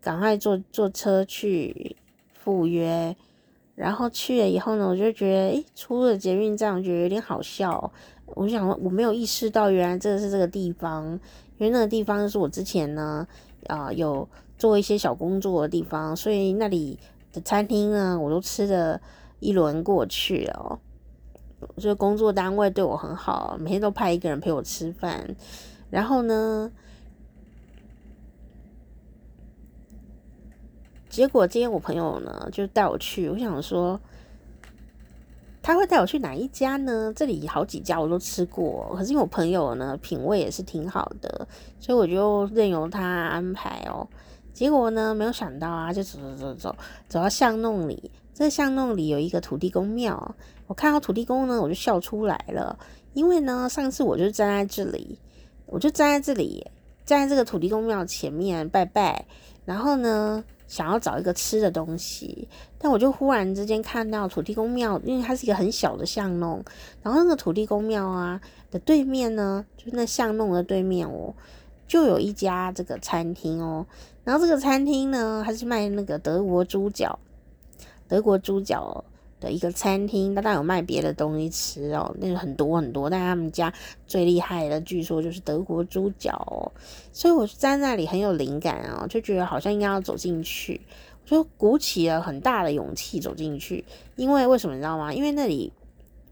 [0.00, 1.96] 赶快坐坐车去
[2.32, 3.14] 赴约。
[3.76, 7.92] 然后去了以后呢，我就觉得，诶，出了捷运站，我觉得有点好笑。
[8.26, 11.18] 我想我没有意识到，原来这是这个地方。
[11.58, 13.26] 因为那个地方是我之前呢，
[13.66, 16.98] 啊、有做一些小工作的地方，所以那里
[17.32, 19.00] 的餐厅呢，我都吃的
[19.44, 20.78] 一轮过去哦。
[21.76, 25.36] 就工作单位对我很好，每天都派一个人陪我吃饭。
[25.90, 26.72] 然后呢，
[31.08, 34.00] 结果今天我朋友呢就带我去，我想说。
[35.66, 37.10] 他会带我去哪一家呢？
[37.16, 41.48] 这里好几家我都吃过，可是因为我朋友呢品味也是挺好的，
[41.80, 44.06] 所以我就任由他安排哦。
[44.52, 46.76] 结果呢，没有想到啊，就走走走走
[47.08, 50.34] 走到巷弄里，这巷弄里有一个土地公庙。
[50.66, 52.78] 我看到土地公呢，我就笑出来了，
[53.14, 55.18] 因为呢，上次我就站在这里，
[55.64, 56.66] 我就站在这里，
[57.06, 59.24] 站在这个土地公庙前面拜拜，
[59.64, 60.44] 然后呢。
[60.66, 66.64] 想要找一个吃的东西，但我就忽然之间看到土地公庙，因为它是一个很小的巷弄，
[67.02, 71.34] 然后那个土地公庙啊的对面呢，就是那巷弄的对面哦，
[71.86, 73.86] 就有一家这个餐厅哦，
[74.24, 77.16] 然后这个餐厅呢，它是卖那个德国猪脚，
[78.14, 79.04] 德国猪脚。
[79.40, 83.70] 的一个餐厅，他当然有卖别的东西吃哦，那个很多很多，但他们家
[84.06, 86.72] 最厉害的，据说就是德国猪脚哦，
[87.12, 90.80] 所以我在那里很有灵感哦，就觉得好像应该要走进去，
[91.24, 93.84] 我就鼓起了很大的勇气走进去。
[94.16, 95.12] 因为为什么你知道吗？
[95.12, 95.70] 因为那里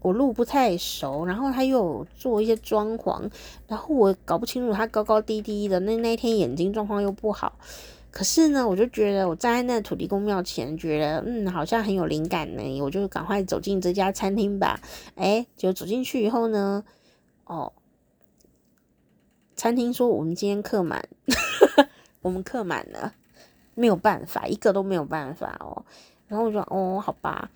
[0.01, 3.29] 我路不太熟，然后他又做一些装潢，
[3.67, 5.79] 然后我搞不清楚他高高低低的。
[5.81, 7.59] 那那天眼睛状况又不好。
[8.13, 12.81] 可是呢，我就觉得我站在那土地公庙前，觉得嗯，好像很有灵感呢。
[12.83, 14.79] 我就赶快走进这家餐厅吧。
[15.15, 16.83] 哎，就走进去以后呢，
[17.45, 17.73] 哦，
[19.55, 21.03] 餐厅说我们今天客满，
[22.21, 23.15] 我们客满了，
[23.73, 25.83] 没有办法，一个都没有办法哦。
[26.27, 27.49] 然后我说哦，好吧。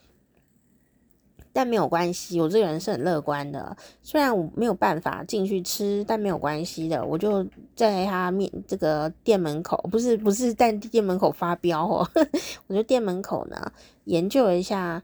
[1.53, 3.75] 但没有关系，我这个人是很乐观的。
[4.01, 7.03] 虽然我没有办法进去吃，但没有关系的。
[7.05, 12.07] 我就在他面这个店门口，不是不是在店门口发飙哦，
[12.67, 13.71] 我就店门口呢
[14.05, 15.01] 研究一下，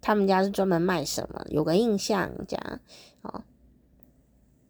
[0.00, 2.80] 他们家是专门卖什么，有个印象这样
[3.22, 3.42] 哦。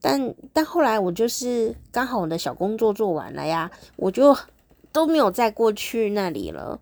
[0.01, 4.37] 但但后来我就是刚好我的小工作做完了呀，我就
[4.93, 6.81] 都没有再过去那里了。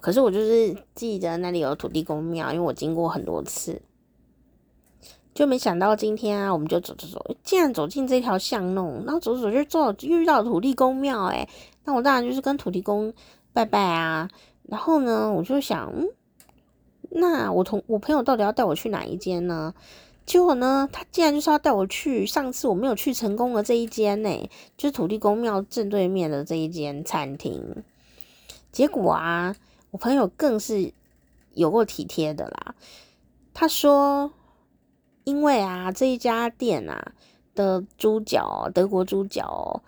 [0.00, 3.82] 可是我就是记得那里有土地公庙，因为我经过很多次，
[5.34, 11.48] 就没想到今天啊，我们就走走走，竟然走进这条巷弄，然后走走就走遇到土地公庙，诶，
[11.84, 13.12] 那我当然就是跟土地公
[13.52, 14.30] 拜拜啊。
[14.68, 16.08] 然后呢，我就想，嗯，
[17.10, 19.74] 那我同我朋友到底要带我去哪一间呢？
[20.24, 27.82] 结果呢，他竟然就是要带我去上次我没有去成功的这一间呢，就是土地公庙正对面的这一间餐厅。
[28.70, 29.56] 结果啊。
[29.94, 30.92] 我朋友更是
[31.52, 32.74] 有够体贴的啦，
[33.54, 34.32] 他说，
[35.22, 37.12] 因为啊这一家店啊
[37.54, 39.84] 的猪脚，德国猪脚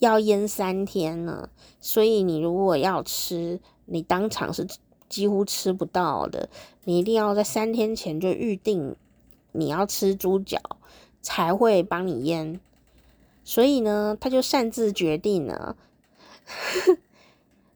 [0.00, 4.66] 要腌三天呢，所以你如果要吃，你当场是
[5.08, 6.48] 几乎吃不到的，
[6.82, 8.96] 你一定要在三天前就预定
[9.52, 10.58] 你要吃猪脚，
[11.22, 12.58] 才会帮你腌。
[13.44, 15.76] 所以呢，他就擅自决定了。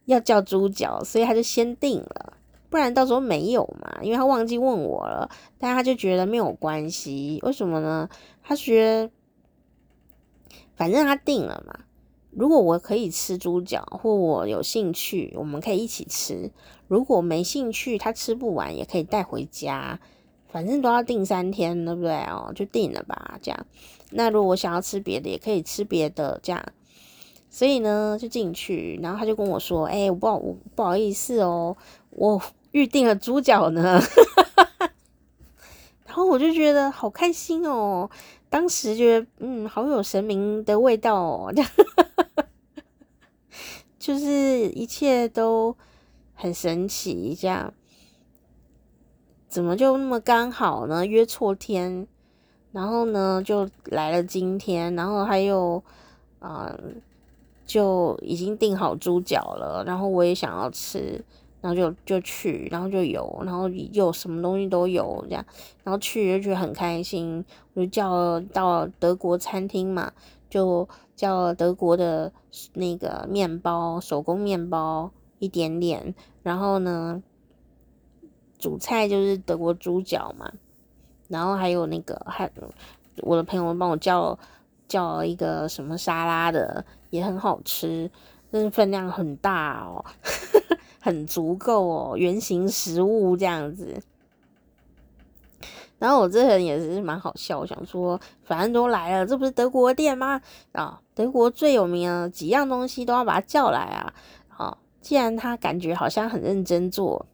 [0.08, 2.32] 要叫猪脚，所以他就先订了，
[2.70, 5.30] 不然到时候没有嘛，因为他忘记问我了。
[5.58, 8.08] 但他就觉得没有关系，为什么呢？
[8.42, 9.10] 他觉得
[10.76, 11.80] 反正他订了嘛，
[12.30, 16.50] 如果我可以吃猪脚，或我有兴趣，我们可以一起吃；
[16.86, 20.00] 如果没兴趣，他吃不完也可以带回家，
[20.48, 22.50] 反正都要订三天，对不对哦？
[22.54, 23.66] 就订了吧，这样。
[24.10, 26.64] 那如果我想要吃别的，也可以吃别的，这样。
[27.50, 31.74] 所以呢，就进去，然后他就跟我说：“哎、我不好，我不好意思哦，
[32.10, 32.40] 我
[32.72, 34.00] 预定了猪脚呢。
[36.04, 38.10] ”然后我就觉得好开心哦，
[38.50, 41.52] 当时觉得嗯，好有神明的味道哦，
[43.98, 45.74] 就是一切都
[46.34, 47.72] 很神奇，这样
[49.48, 51.06] 怎么就那么刚好呢？
[51.06, 52.06] 约错天，
[52.72, 55.82] 然后呢就来了今天，然后还有
[56.40, 56.78] 啊。
[57.68, 61.22] 就已经订好猪脚了，然后我也想要吃，
[61.60, 65.44] 然后就就去，然后就有，然后又什么东西都有这样，
[65.84, 70.10] 然后去就觉得很开心，我就叫到德国餐厅嘛，
[70.48, 72.32] 就叫德国的
[72.72, 77.22] 那个面包，手工面包一点点，然后呢，
[78.58, 80.50] 主菜就是德国猪脚嘛，
[81.28, 82.50] 然后还有那个还
[83.18, 84.38] 我的朋友帮我叫。
[84.88, 88.10] 叫一个什么沙拉的也很好吃，
[88.50, 90.04] 但是分量很大哦，
[91.00, 94.02] 很足够哦，原型食物这样子。
[95.98, 100.40] 然后我这人也是蛮好笑，我想说反正都来了，这不是德国店吗？
[100.72, 104.14] 啊，德国最有名的几样东西都要把他叫来啊！
[104.48, 107.26] 啊，既然他感觉好像很认真做，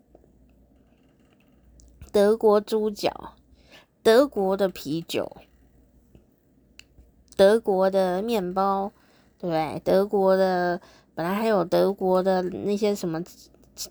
[2.11, 3.35] 德国猪脚，
[4.03, 5.37] 德国的啤酒。
[7.37, 8.93] 德国的面包，
[9.51, 9.81] 对？
[9.85, 10.81] 德国的
[11.15, 13.23] 本来还有德国的那些什么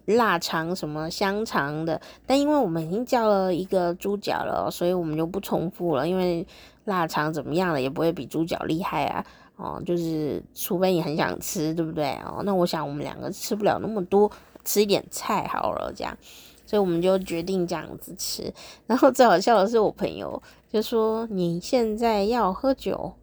[0.05, 6.07] 腊肠、什么香肠的，但因为我们已经叫了一个猪脚了，所以我们就不重复了。
[6.07, 6.45] 因为
[6.85, 9.25] 腊肠怎么样了，也不会比猪脚厉害啊。
[9.55, 12.13] 哦，就是除非你很想吃，对不对？
[12.25, 14.29] 哦，那我想我们两个吃不了那么多，
[14.65, 16.17] 吃一点菜好了，这样，
[16.65, 18.51] 所以我们就决定这样子吃。
[18.87, 20.41] 然后最好笑的是，我朋友
[20.71, 23.13] 就说：“你现在要喝酒？”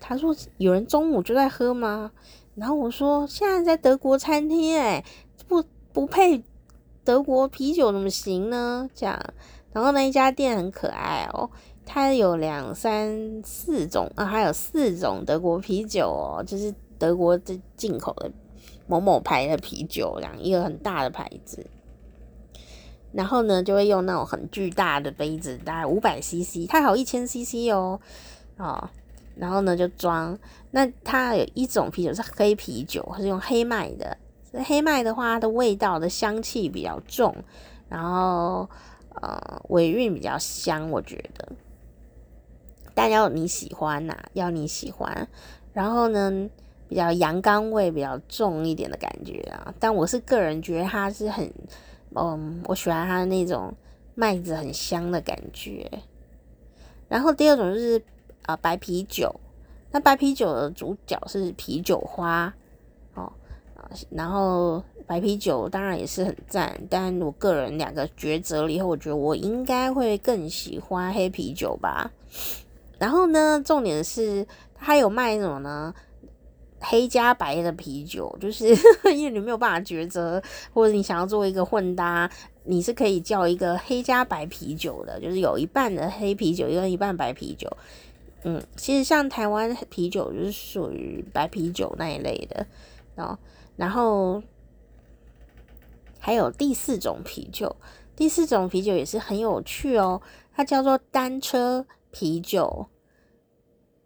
[0.00, 2.10] 他说：“有人中午就在喝吗？”
[2.56, 5.04] 然后我说：“现在在德国餐厅，哎，
[5.46, 6.42] 不不配
[7.04, 9.18] 德国啤酒怎么行呢？”这样，
[9.72, 11.48] 然后那一家店很可爱哦，
[11.86, 18.30] 它有两三四种啊，还有四种德国啤酒哦，就是德国的进口的
[18.86, 21.66] 某某牌的啤酒，这样一个很大的牌子。
[23.12, 28.00] 然后呢，就会用那种很巨大的杯子，大概五百 CC，它还有一千 CC 哦，
[28.56, 28.88] 哦。
[29.36, 30.38] 然后呢就装。
[30.70, 34.16] 那它有一种啤酒是黑啤酒，是用黑麦的。
[34.64, 37.34] 黑麦的话，它的味道的香气比较重，
[37.88, 38.68] 然后
[39.14, 41.48] 呃尾韵比较香，我觉得。
[42.94, 45.28] 但要你喜欢呐、要你喜欢。
[45.72, 46.50] 然后呢，
[46.88, 49.72] 比较阳刚味比较重一点的感觉啊。
[49.78, 51.48] 但我是个人觉得它是很，
[52.16, 53.72] 嗯，我喜欢它那种
[54.16, 55.88] 麦子很香的感觉。
[57.08, 58.02] 然后第二种就是、
[58.46, 59.34] 呃、白啤酒，
[59.90, 62.52] 那白啤酒的主角是啤酒花。
[63.14, 63.32] 哦
[63.76, 72.10] 啊然后白啤酒当然也是很赞，但我个人两个抉择了以后，我觉得我应该会更喜欢黑啤酒吧。
[72.98, 75.92] 然后呢，重点是它有卖什么呢？
[76.82, 78.68] 黑加白的啤酒，就是
[79.12, 82.30] 因为你没有办法抉择，或者你想要做一个混搭，
[82.64, 87.68] 你是可以叫一个黑加白啤酒的，就是有一半的黑啤酒，有一半白啤酒。
[88.42, 92.66] 嗯，其实像台湾啤酒就是属于白啤酒那一类的
[93.16, 93.38] 哦。
[93.76, 94.42] 然后
[96.18, 97.76] 还有第四种啤酒，
[98.16, 100.22] 第四种啤酒也是很有趣哦，
[100.52, 102.88] 它叫做单车啤酒。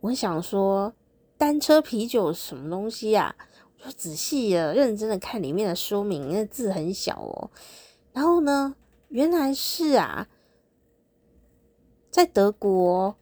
[0.00, 0.92] 我想说，
[1.38, 3.34] 单车啤酒什么东西啊？
[3.78, 7.50] 我就仔细的、认真的看里面的说明，那字很小哦。
[8.12, 8.76] 然后呢，
[9.08, 10.28] 原来是啊，
[12.10, 13.16] 在德国，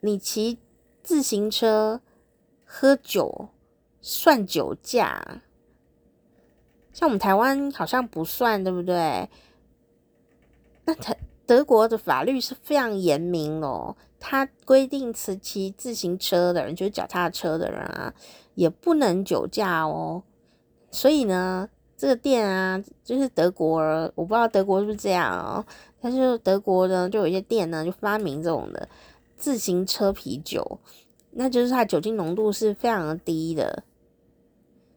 [0.00, 0.58] 你骑
[1.02, 2.00] 自行车
[2.64, 3.48] 喝酒
[4.00, 5.42] 算酒驾。
[6.92, 9.28] 像我们台湾好像不算，对不对？
[10.84, 18.12] 那德德国的法律是非常严明哦，它规定骑骑自行车的人，就是脚踏车的人啊，
[18.54, 20.22] 也不能酒驾哦。
[20.90, 23.80] 所以呢，这个店啊，就是德国，
[24.14, 25.64] 我不知道德国是不是这样哦。
[26.00, 28.88] 但是德国呢，就有一些店呢，就发明这种的
[29.40, 30.78] 自行车啤酒，
[31.32, 33.82] 那就是它酒精浓度是非常低的。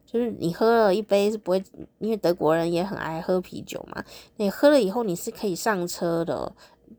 [0.05, 1.63] 就是你喝了一杯是不会，
[1.97, 4.03] 因为德国人也很爱喝啤酒嘛。
[4.35, 6.53] 你喝了以后你是可以上车的，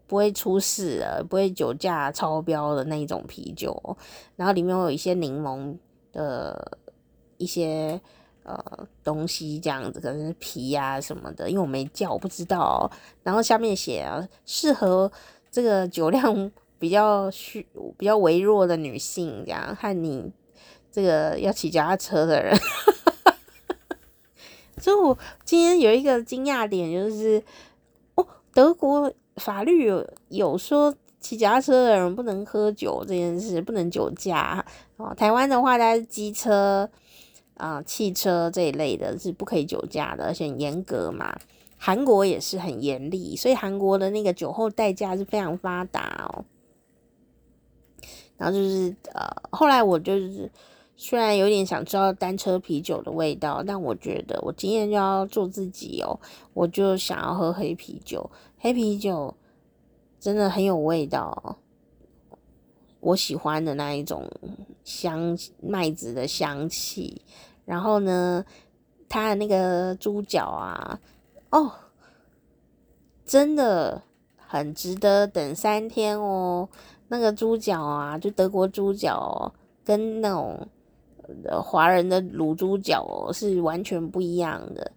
[0.08, 3.96] 不会出事的，不会酒驾超标的那一种啤酒。
[4.34, 5.76] 然后里面有一些柠檬
[6.12, 6.78] 的
[7.36, 8.00] 一些
[8.42, 8.58] 呃
[9.04, 12.90] 东西，这样子可能是皮呀、什么的，因为我没叫，我不知道。
[13.22, 15.12] 然后下面写啊，适合
[15.52, 17.66] 这个酒量比较虚、
[17.96, 20.30] 比较微弱的女性，这样和你
[20.90, 22.58] 这个要骑脚踏车的人。
[24.78, 27.42] 所以我今天有一个惊讶点，就是
[28.16, 34.64] 哦，德国法律有有说骑脚踏车的人不能喝酒这件事，不能酒驾
[34.96, 35.14] 哦。
[35.14, 36.90] 台湾的话，它是机车
[37.56, 41.34] 啊、汽车这一类的是不可以酒驾的，而且很严格嘛。
[41.78, 46.44] 韩国也是很严厉，所以韩国的那个酒后代驾是非常发达哦。
[48.36, 50.50] 然后就是呃，后来我就是。
[50.96, 56.16] 虽然有点想知道单车啤酒的味道，但我觉得我今天就要做自己哦，
[56.52, 58.30] 我就想要喝黑啤酒。
[58.60, 59.34] 黑啤酒
[60.20, 61.56] 真的很有味道，
[63.00, 64.30] 我喜欢的那一种
[64.84, 67.22] 香麦子的香气。
[67.64, 68.44] 然后呢，
[69.08, 71.00] 它的那个猪脚啊，
[71.50, 71.72] 哦，
[73.26, 74.00] 真的
[74.36, 76.68] 很值得等三天哦。
[77.08, 79.52] 那个猪脚啊，就德国猪脚
[79.84, 80.66] 跟那种
[81.44, 81.60] 呃。
[81.62, 84.90] 华人的卤猪脚是完全不一样的。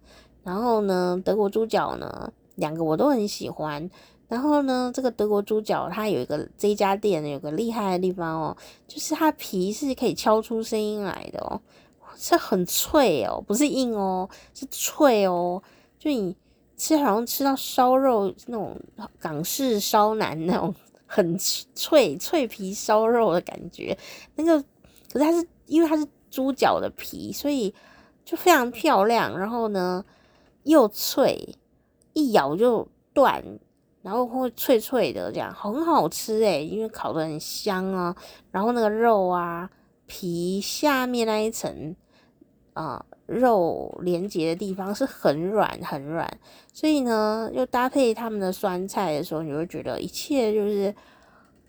[0.43, 3.89] 然后呢，德国猪脚呢，两个我都很喜欢。
[4.28, 11.60] 然后呢，这个德国猪脚它有一个这家店有个厉害的地方哦，就是它皮是可以敲出声音来的哦，
[12.16, 15.62] 是很脆哦，不是硬哦，是脆哦。
[15.97, 16.36] 就你
[16.76, 18.78] 吃好像吃到烧肉那种
[19.20, 20.76] 港式烧腩那种
[21.08, 23.97] 很脆脆皮烧肉的感觉。
[24.36, 24.62] 那个
[25.12, 26.08] 可是它是因为它是。
[26.30, 27.74] 猪脚的皮，所以
[28.26, 29.39] 就非常漂亮。
[29.39, 30.03] 然后呢，
[30.64, 31.55] 又脆，
[32.14, 33.41] 一咬就断，
[34.01, 38.16] 然后会脆脆的，这样很好吃诶，因为烤的很香啊。
[38.51, 39.72] 然后那个肉啊，
[40.05, 41.95] 皮下面那一层
[42.74, 46.28] 啊，肉连接的地方是很软很软，
[46.73, 50.95] 所以呢，又搭配他们的酸菜的时候，你会觉得一切就是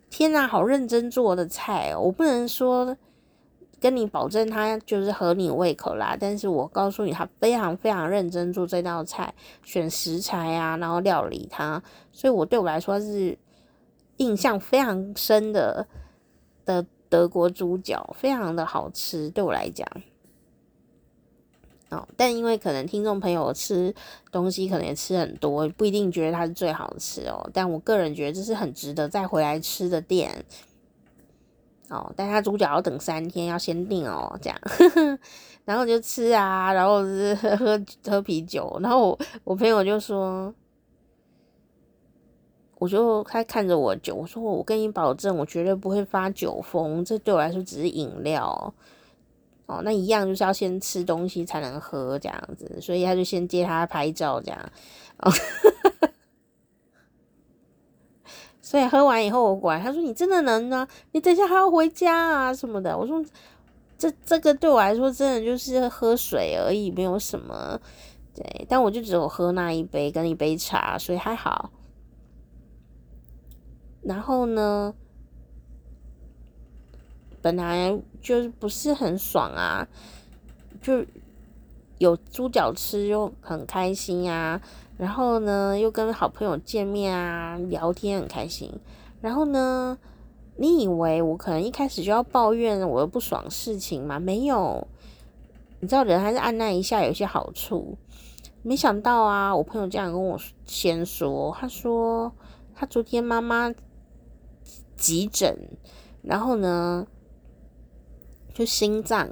[0.09, 2.00] 天哪，好认真做的菜哦。
[2.00, 2.96] 我不能说。
[3.80, 6.16] 跟你保证，他就是合你胃口啦。
[6.18, 9.32] 但是我告诉你，他非常非常认真做这道菜，
[9.62, 11.80] 选食材啊，然后料理它。
[12.12, 13.38] 所以我对我来说是
[14.16, 15.86] 印象非常深的
[16.64, 19.30] 的德国猪脚，非常的好吃。
[19.30, 19.86] 对我来讲，
[21.91, 23.95] 哦，但因为可能听众朋友吃
[24.30, 27.49] 东西可能也吃很多，不一定觉得它是最好吃哦。
[27.53, 30.45] 但我个人觉得这是很值得再回来吃的店。
[31.91, 34.61] 哦，但他猪脚要等三天，要先订哦，这样，
[35.64, 40.53] 然后就吃啊，然后是 喝喝啤酒，然后我我朋友就说，
[42.76, 48.74] 我就他看着我酒，我说我跟你保证，我绝对不会发酒疯，这对我来说只是饮料，
[49.69, 54.73] 哦那一样就是要先吃东西才能喝这样子，所以他就先接他拍照这样，
[55.19, 55.31] 哦。
[58.61, 60.87] 所以喝完以后，我管他说：“你真的能呢？
[61.12, 63.25] 你等一下还要回家啊什么的。”我说
[63.97, 67.81] ：“这这个对我来说真的就是喝水而已，没有什么。”
[68.37, 71.71] 对，但我就只有喝那一杯跟一杯茶，所以还好。
[74.03, 74.95] 然后呢，
[77.49, 79.88] 本来就是不是很爽啊，
[80.82, 81.03] 就
[81.96, 84.61] 有猪脚吃又很开心啊。
[84.99, 88.70] 然后呢，又跟好朋友见面啊，聊天很开心。
[89.22, 89.96] 然后呢，
[90.57, 94.20] 你以为我可能一开始就要抱怨我的不爽事情吗？
[94.20, 94.86] 没有，
[95.80, 97.96] 你知道人还是按捺一下有些好处。
[98.62, 102.30] 没想到啊，我朋友这样跟我先说，他说
[102.74, 103.72] 他昨天妈妈
[104.99, 105.57] 急诊，
[106.20, 107.07] 然后呢，
[108.59, 109.30] 就心脏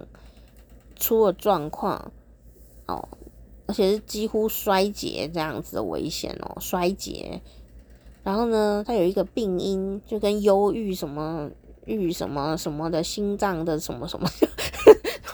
[0.94, 2.12] 出了状况
[2.86, 3.08] 哦。
[3.68, 7.42] 而且是几乎衰竭这样子的危险哦，衰竭。
[8.22, 11.50] 然后呢，他有一个病因，就跟忧郁什么
[11.84, 14.28] 郁什么什么的心脏的什么什么。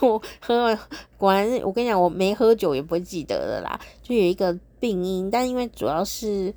[0.01, 0.81] 我喝了，
[1.19, 3.79] 果然我跟你讲，我没喝酒也不会记得的啦。
[4.03, 6.55] 就有一个病因，但因为主要是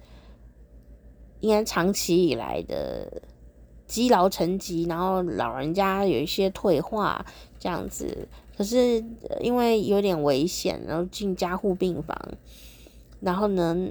[1.42, 3.22] 应该长期以来的
[3.96, 7.26] 积劳成疾，然后老人家有一些退化
[7.58, 8.28] 这样子。
[8.58, 9.02] 可是
[9.40, 12.18] 因为有点危险，然后进加护病房，
[13.22, 13.88] 然后呢，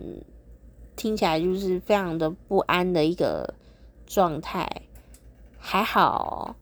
[0.95, 3.55] 听起来就是非常的不安的一个
[4.07, 4.83] 状态。
[5.57, 6.55] 还好，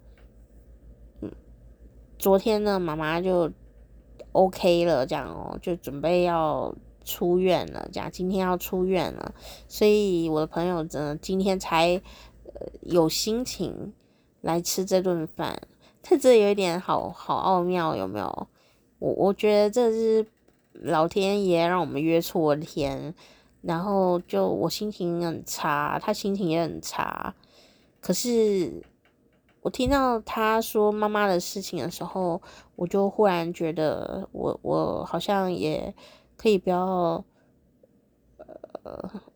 [1.21, 1.33] 嗯，
[2.17, 3.51] 昨天呢，妈妈就
[4.31, 6.73] OK 了，这样哦，就准备要
[7.05, 9.35] 出院了，这样今天要出院了，
[9.67, 12.01] 所以我的朋友呢，今天才
[12.83, 13.93] 有心情
[14.41, 15.61] 来吃这顿饭。
[16.03, 18.49] 他这有一点好好奥妙，有没有？
[18.99, 20.27] 我我觉得这是
[20.73, 23.15] 老天爷让我们约错天，
[23.61, 27.35] 然后就我心情很差，他心情也很差。
[28.01, 28.83] 可是
[29.61, 32.43] 我听到他说妈妈的事情的时候，
[32.75, 35.95] 我就忽然觉得我我好像也
[36.37, 37.25] 可以不要，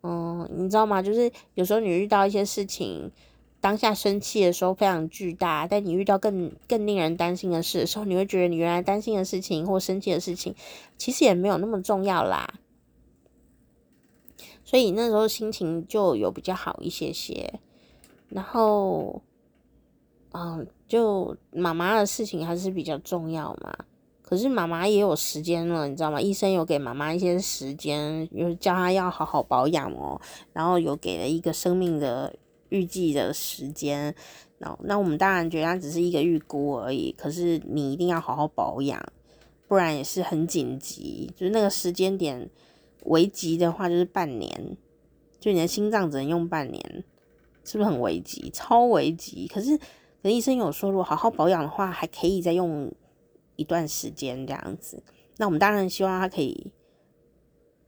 [0.02, 1.02] 嗯，你知道吗？
[1.02, 3.10] 就是有时候你遇到一些事情。
[3.58, 10.54] 当下生气的时候非常巨大，但你遇到更更令人担心的事的时候，你会觉得你原来担心的事情或生气的事情，
[10.96, 12.60] 其实也没有那么重要啦。
[14.62, 17.58] 所以那时候心情就有比较好一些些。
[18.28, 19.22] 然后，
[20.32, 23.76] 嗯，就妈妈的事情还是比较重要嘛。
[24.26, 26.20] 可是妈妈也有时间了，你知道吗？
[26.20, 30.20] 医生有给妈妈一些时间，有叫她要好好保养哦，
[30.52, 32.34] 然后有给了一个生命的。
[32.68, 34.12] 预计的时间，
[34.58, 37.14] 那那我们当然觉得它只是一个预估而已。
[37.16, 39.00] 可是你一定要好好保养，
[39.68, 41.32] 不然也是很紧急。
[41.36, 42.50] 就是那个时间点
[43.04, 44.76] 危急的话，就是半年，
[45.38, 47.04] 就你的心脏只能用半年，
[47.62, 48.50] 是不是很危急？
[48.52, 49.46] 超危急。
[49.46, 52.92] 可是，可是医生有说，如果好好保养的话，还可以再用
[53.56, 55.02] 一段时间这样子。
[55.38, 56.72] 那我们当然希望他可以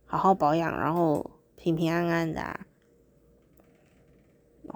[0.04, 2.60] 好好保养，然后平平安安的啊。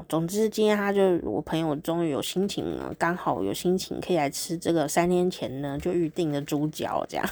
[0.09, 7.27] 总之，今天他就我朋友终于有心情了，刚好有心情可以来吃这个三天前呢就预定的猪脚，这样。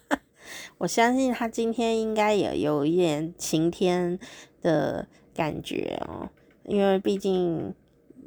[0.76, 4.18] 我相信他今天应该也有一点晴天
[4.60, 6.28] 的感觉哦，
[6.64, 7.74] 因为毕竟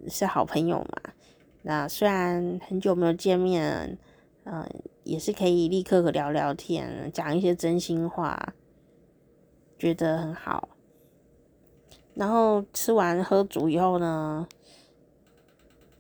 [0.08, 1.14] 是好朋友嘛。
[1.62, 3.98] 那虽然很久没有见面，
[4.44, 4.68] 嗯、
[5.04, 8.54] 也是可以立刻聊聊天，讲一些真心话，
[9.78, 10.70] 觉得很好。
[12.14, 14.48] 然后吃完喝足以后呢，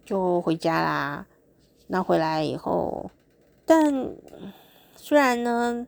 [0.05, 1.25] 就回家啦。
[1.87, 3.11] 那回来以后，
[3.65, 4.09] 但
[4.95, 5.85] 虽然呢，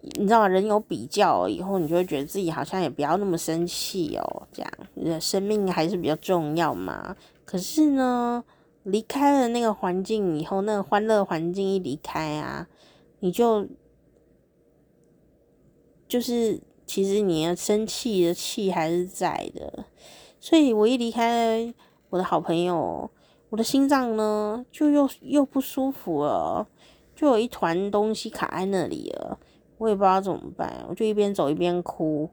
[0.00, 4.46] 你知道人有比较以后，你就会觉得自己好像也不要那么生气哦。
[4.52, 7.16] 这样，生命还是比较重要嘛。
[7.44, 8.44] 可是呢，
[8.86, 12.66] 离开了那个环境以后，那个欢乐环境一离开啊，
[13.20, 13.66] 你就
[16.08, 16.60] 就是。
[16.88, 19.86] 其实你要生气的气还是在的，
[20.38, 21.74] 所以我一离开
[22.10, 23.10] 我的好朋友，
[23.50, 26.68] 我的心脏呢就又又不舒服了，
[27.12, 29.36] 就有一团东西卡在那里了，
[29.78, 32.30] 我也不知道怎么办，我就一边走一边哭，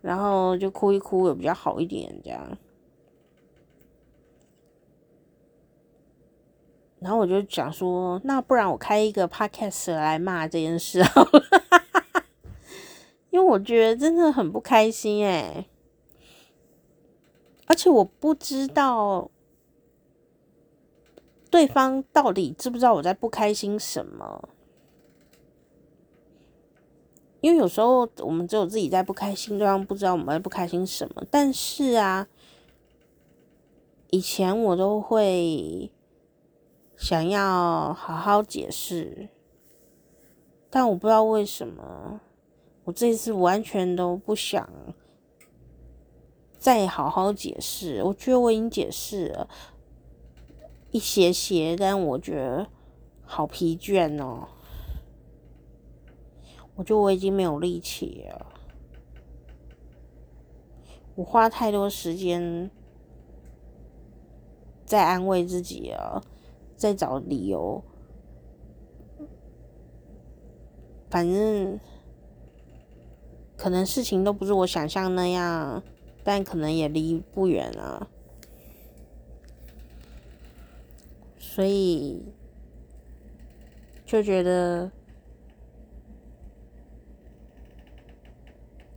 [0.00, 2.58] 然后就哭一哭也比较好一点这样。
[6.98, 11.42] 然后我就想说，那不然我开一个 podcast 来骂这件事好了，
[13.30, 15.66] 因为我觉得真的很不开心哎，
[17.66, 19.30] 而且我不知道
[21.50, 24.48] 对方到底知不知道我在不开心什么。
[27.42, 31.22] 因为有时候我们只有自己在不开心，对方不知道我们在不开心什么。
[31.30, 32.26] 但是啊，
[34.10, 35.92] 以前我都会
[36.96, 39.28] 想要好好解释，
[40.70, 42.20] 但我不知道为什么，
[42.84, 44.68] 我这次完全都不想
[46.58, 48.02] 再好好解释。
[48.02, 49.48] 我觉得我已经解释了
[50.90, 52.66] 一些些，但我觉得
[53.24, 54.48] 好疲倦哦。
[56.76, 58.46] 我觉得我已经没有力气了，
[61.14, 62.70] 我花太多时间
[64.84, 66.22] 在安慰自己了，
[66.76, 67.82] 在找理由。
[71.08, 71.80] 反正
[73.56, 75.82] 可能事情都不是我想象那样，
[76.22, 78.08] 但可能也离不远了，
[81.38, 82.24] 所以
[84.04, 84.90] 就觉得。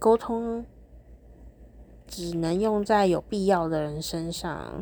[0.01, 0.65] 沟通
[2.07, 4.81] 只能用在有必要的人身上。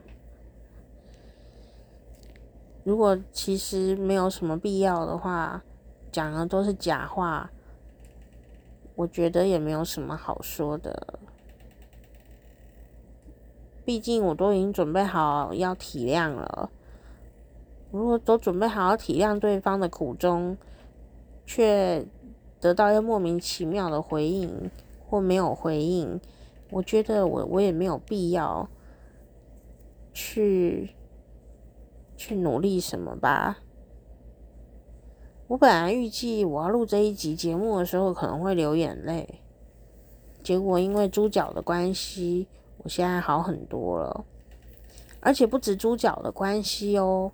[2.88, 5.61] 如果其实没有什么必要的话，
[6.09, 7.51] 讲的都是假话，
[8.95, 11.19] 我觉得也没有什么好说的。
[13.83, 16.69] 毕竟我都已经准备好要体谅了。
[17.91, 20.55] 如果都准备好要体谅对方的苦衷，
[21.45, 22.05] 却
[22.61, 24.71] 得到一个莫名其妙的回应。
[25.09, 26.21] 或没有回应，
[26.69, 28.69] 我觉得我我也没有必要
[30.13, 30.89] 去
[32.18, 33.59] 去努力什么吧。
[35.47, 39.41] 我本来预计我要录这一集节目的时候可能会流眼泪，
[40.43, 42.49] 结果因为猪脚的关系，
[42.80, 44.26] 我现在好很多了。
[45.22, 47.32] 而且不止猪脚的关系哦，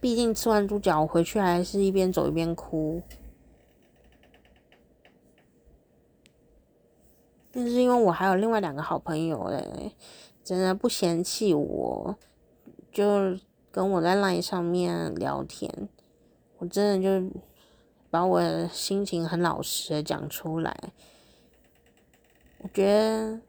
[0.00, 3.00] 毕竟吃完猪脚我回去还是一边走一边哭。
[7.52, 9.92] 但是因为我还有另外两个好朋友嘞，
[10.44, 12.16] 真的不嫌弃我，
[12.92, 13.36] 就
[13.72, 15.88] 跟我在 LINE 上面聊天，
[16.58, 17.30] 我真的就
[18.10, 20.92] 把我心情很老实的讲出来。
[22.58, 23.40] 我觉得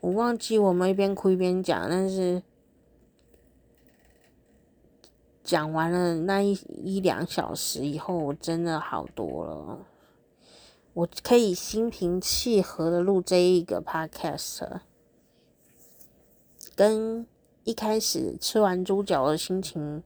[0.00, 2.42] 我忘记我们一边哭一边讲，但是
[5.42, 6.52] 讲完了那一
[6.84, 9.86] 一两小时以后，我真的好多了。
[10.92, 14.80] 我可以心平气和的录这一个 podcast，
[16.74, 17.26] 跟
[17.70, 20.02] 一开始吃完猪脚的心情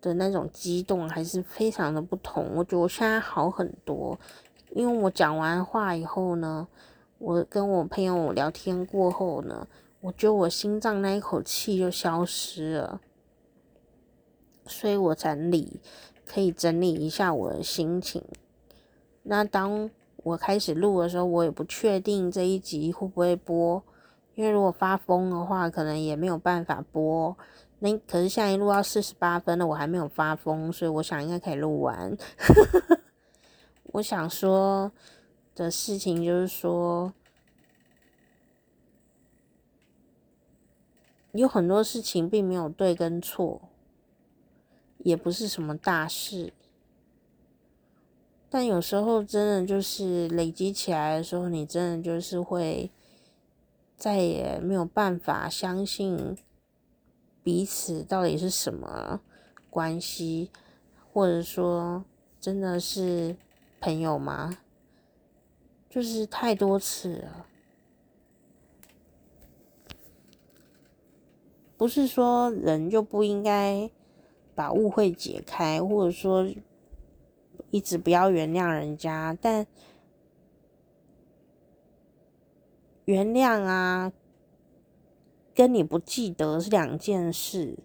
[0.00, 2.54] 的那种激动还是非常的不同。
[2.54, 4.16] 我觉得我现在好很多，
[4.70, 6.68] 因为我讲完话以后呢，
[7.18, 9.66] 我跟我朋友聊天过后呢，
[10.00, 13.00] 我觉得我心脏那一口气就消失了，
[14.64, 15.80] 所以我整理，
[16.24, 18.22] 可以整理一下我的心情。
[19.24, 23.82] 那当我开始录的时候，我也不确定这一集会不会播，
[24.38, 27.36] 因为如果发疯的话，可能也没有办法播。
[27.80, 32.16] 那可是现在录到四十八分了，我还没有发疯，所以我想应该可以录完。
[33.94, 34.92] 我想说
[35.56, 37.12] 的事情就是说，
[41.32, 43.60] 有很多事情并没有对跟错，
[44.98, 46.52] 也不是什么大事。
[48.48, 52.92] 但有时候真的就是累积起来的时候，你真的就是会
[53.98, 56.38] 再也没有办法相信
[57.42, 59.20] 彼此到底是什么
[59.68, 60.50] 关系，
[61.12, 62.04] 或者说
[62.40, 63.36] 真的是
[63.80, 64.58] 朋友吗？
[65.90, 67.46] 就是太多次了，
[71.76, 73.90] 不是说人就不应该
[74.54, 76.48] 把误会解开，或者说。
[77.70, 79.66] 一直不要原谅人家，但
[83.08, 84.12] 原谅啊，
[85.54, 87.78] 跟你不记得是两件事。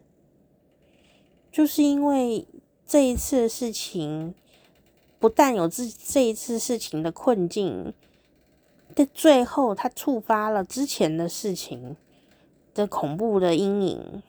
[1.50, 2.46] 就是因为
[2.86, 4.36] 这一次的事情，
[5.20, 7.94] 不但有这这一次事情的困境，
[8.94, 11.96] 但最后它触发了之前的事情
[12.74, 14.22] 的恐怖的阴影。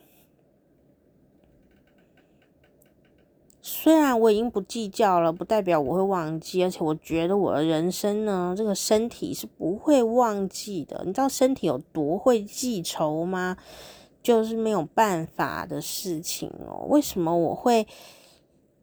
[3.66, 11.00] 虽然我已经不计较了，不代表我会忘记，而且我觉得我的人生呢，这个身体是不会忘记的。
[11.06, 13.56] 你知道身体有多会记仇吗？
[14.22, 16.84] 就是没有办法的事情哦。
[16.90, 17.86] 为什么我会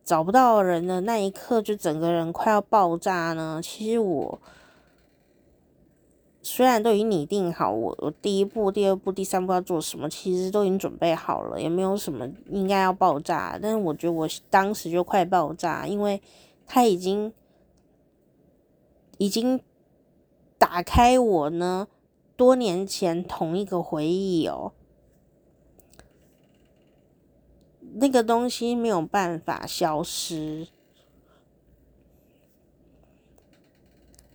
[0.03, 3.61] 找不到人的那一刻就整个人快要爆炸呢？
[3.63, 4.41] 其实我
[6.53, 13.57] 虽然都已经拟定好我我第一步、第二步、第三步要做什么，其实都已经准备好了，也没有什么应该要爆炸。
[13.61, 16.21] 但是我觉得我当时就快爆炸，因为
[16.67, 17.31] 他已经
[19.17, 19.61] 已经
[20.57, 21.87] 打开我呢
[22.35, 24.73] 多年前同一个回忆哦。
[27.93, 30.67] 那个东西没有办法消失。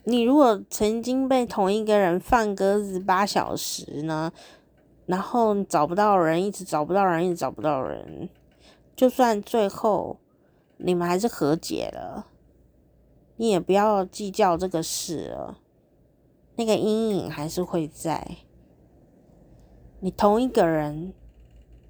[0.08, 4.32] 你如果曾经被同一个人放鸽子八小时呢，
[5.06, 8.28] 然后找不到人，一直找不到人，一直找不到人，
[8.94, 10.20] 就算最后
[10.76, 12.28] 你们还是和解了，
[13.36, 15.58] 你也不要计较这个事了。
[16.54, 18.38] 那个阴影还是会在。
[19.98, 21.12] 你同一个人。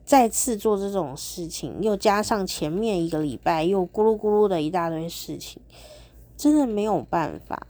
[0.07, 5.61] 再次做这种事情，又加上前面一个礼拜又咕噜咕噜的一大堆事情，
[6.37, 7.67] 真的没有办法。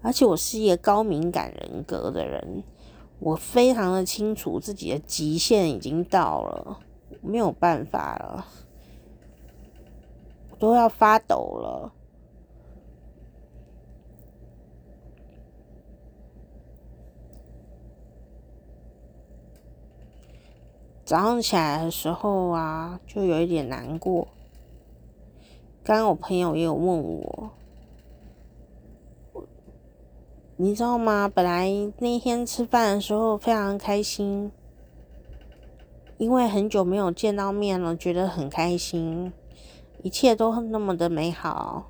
[0.00, 2.62] 而且我是一个高敏感人格的人，
[3.18, 6.78] 我非常的清楚自己的极限已经到了，
[7.20, 8.46] 没有办法了，
[10.58, 11.92] 都要发抖了。
[21.04, 24.28] 早上起来的时候啊，就有一点难过。
[25.82, 27.50] 刚刚我朋友也有问我，
[30.60, 31.30] 你知道吗？
[31.32, 34.50] 本来那天吃饭的时候非常开心，
[36.16, 39.32] 因为很久没有见到面了，觉得很开心，
[40.02, 41.88] 一切都那么的美好。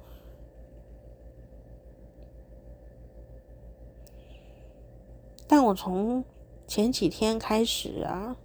[5.46, 6.22] 但我从
[6.66, 8.36] 前几天开始啊。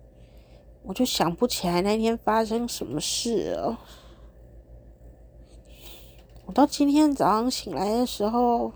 [0.86, 3.80] 我就想不起来那天发生什么事了。
[6.46, 8.74] 我到今天早上醒来的时候，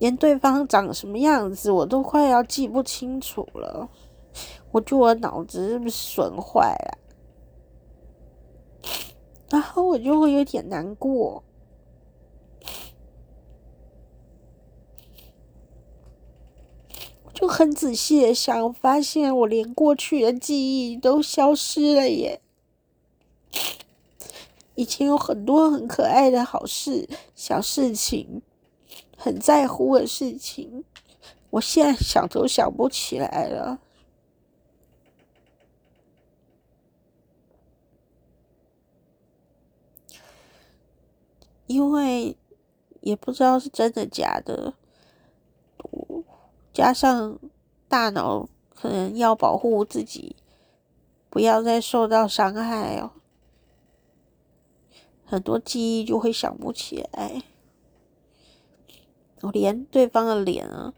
[0.00, 3.88] 连对方长什么样子我都快要记不清楚了。
[4.72, 6.98] 我觉得我脑子是不是损坏了？
[9.50, 11.44] 然后我就会有点难过。
[17.34, 22.40] 就很仔细的想，发现我连过去的记忆都消失了耶。
[24.74, 28.42] 以前有很多很可爱的好事、小事情，
[29.22, 30.82] 很在乎的事情，
[31.50, 33.78] 我现在想都想不起来了。
[41.66, 42.34] 因为
[43.02, 44.72] 也不知道是真的假的。
[46.72, 47.38] 加上
[47.88, 50.34] 大脑可能要保护自己，
[51.28, 53.10] 不要再受到伤害哦，
[55.26, 57.42] 很多记忆就会想不起来。
[59.42, 60.92] 我连对方的脸啊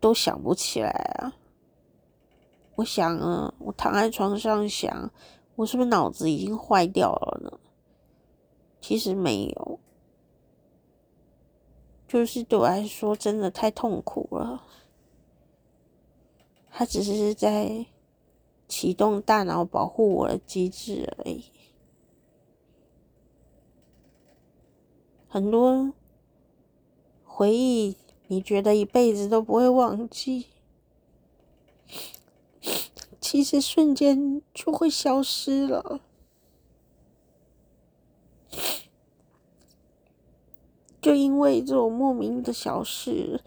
[0.00, 1.34] 都想不起来啊！
[2.74, 5.10] 我想啊，我躺在床上想，
[5.56, 7.58] 我是不是脑子已经坏掉了呢？
[8.80, 9.78] 其实没有。
[12.08, 14.62] 就是对我来说，真的太痛苦了。
[16.70, 17.86] 他只是在
[18.68, 21.44] 启动大脑保护我的机制而已。
[25.28, 25.92] 很多
[27.34, 30.48] 回忆，你觉得一辈子都不会忘记，
[33.18, 36.00] 其实瞬间就会消失了。
[41.00, 43.42] 就因为这种莫名的小事，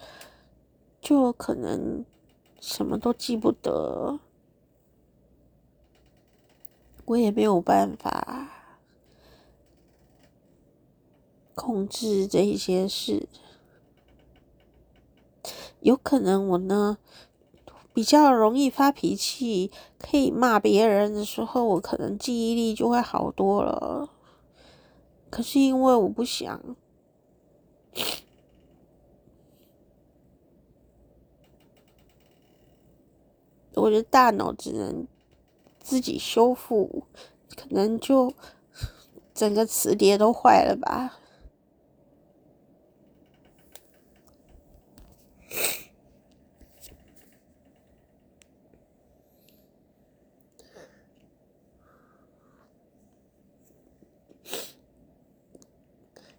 [0.99, 2.03] 就可能
[2.59, 4.19] 什么都记不得，
[7.05, 8.49] 我也没有办法
[11.53, 13.29] 控制这一些事。
[15.85, 16.97] 有可能我呢
[17.93, 19.69] 比较容易发脾气，
[19.99, 24.09] 可以骂别人的时候，我可能记忆力就会好多了。
[25.29, 26.59] 可是因为我不想。
[33.75, 35.05] 我的大脑只能
[35.79, 37.03] 自己修复，
[37.55, 38.33] 可能就
[39.35, 41.19] 整个磁碟都坏了吧。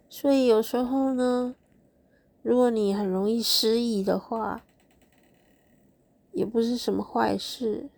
[0.08, 1.54] 所以有时候呢，
[2.42, 4.64] 如果你很容易失忆的话，
[6.32, 7.90] 也不是什么坏事，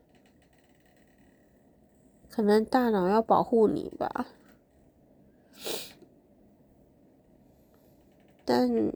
[2.28, 4.26] 可能大脑要保护你吧。
[8.44, 8.92] 但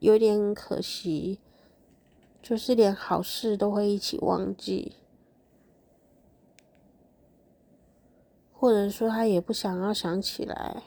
[0.00, 1.38] 有点可惜，
[2.48, 4.96] 就是连好事都会一起忘记，
[8.54, 10.82] 或者说他也不想要想起来，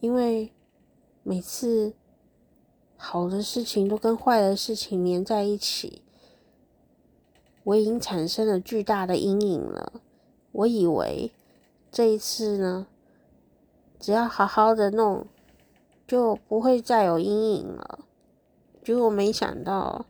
[0.00, 0.50] 因为
[1.22, 1.92] 每次
[2.96, 6.00] 好的事情都跟坏的事情连在一起，
[7.64, 10.00] 我已经产生了巨大的阴影了。
[10.52, 11.30] 我以为
[11.90, 12.86] 这一次呢，
[14.00, 15.26] 只要好好的弄。
[16.04, 18.00] 就不会再有阴影了。
[18.82, 20.06] 结果没想到，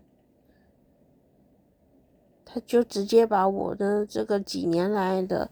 [2.45, 5.51] 他就直接把我的这个几年来的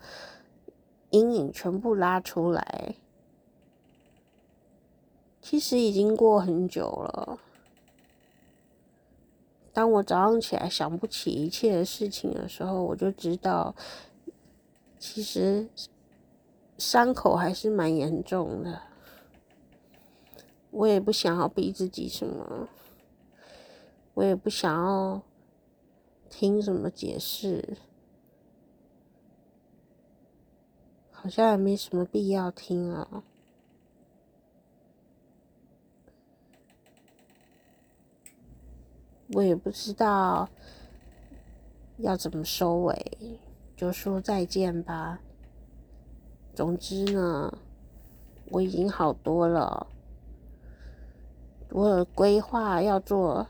[1.10, 2.94] 阴影全部拉出来。
[5.42, 7.38] 其实已经过很久了。
[9.72, 13.74] 当我早上起来想不起一切的事情的时候，我就知道，
[14.98, 15.68] 其实
[16.76, 18.82] 伤口还是蛮严重的。
[20.70, 22.68] 我也不想要逼自己什么，
[24.14, 25.22] 我也不想要
[26.28, 27.78] 听什么解释，
[31.10, 33.22] 好像也没什么必要听啊。
[39.32, 40.48] 我也不知道
[41.98, 43.38] 要怎么收尾，
[43.76, 45.20] 就说再见吧。
[46.52, 47.58] 总之呢，
[48.50, 49.86] 我已经好多了。
[51.70, 53.46] 我有规划要做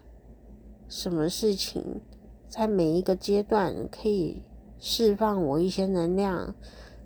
[0.91, 2.01] 什么事情，
[2.49, 4.43] 在每一个阶段可以
[4.81, 6.53] 释放我一些能量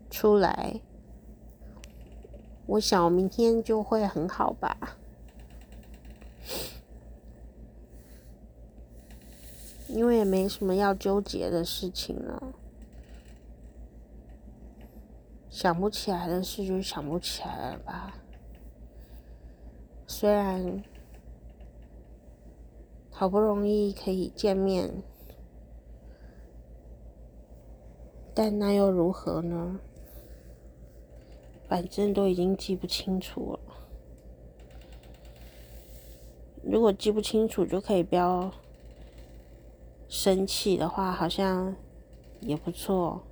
[0.08, 0.80] 出来。
[2.64, 4.96] 我想明天就会很好吧，
[9.88, 12.54] 因为也没什么要纠结的事情了。
[15.50, 18.14] 想不起来的事就想不起来了吧，
[20.06, 20.82] 虽然。
[23.16, 24.90] 好不容易可以见面，
[28.34, 29.78] 但那又如何呢？
[31.68, 33.60] 反正都已经记不清楚了。
[36.64, 38.52] 如果记不清楚就可以不要
[40.08, 41.76] 生气的话，好像
[42.40, 43.22] 也不错。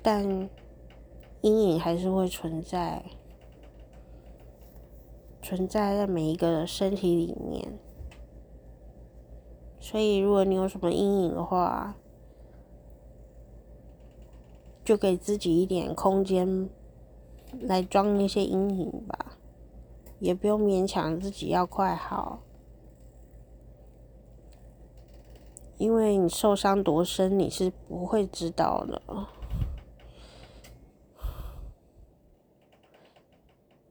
[0.00, 0.48] 但
[1.40, 3.04] 阴影还是会存在。
[5.42, 7.76] 存在在每一个身体里面，
[9.80, 11.96] 所以如果你有什么阴影的话，
[14.84, 16.70] 就给自己一点空间
[17.60, 19.36] 来装那些阴影吧，
[20.20, 22.44] 也不用勉强自己要快好，
[25.76, 29.02] 因为你受伤多深你是不会知道的，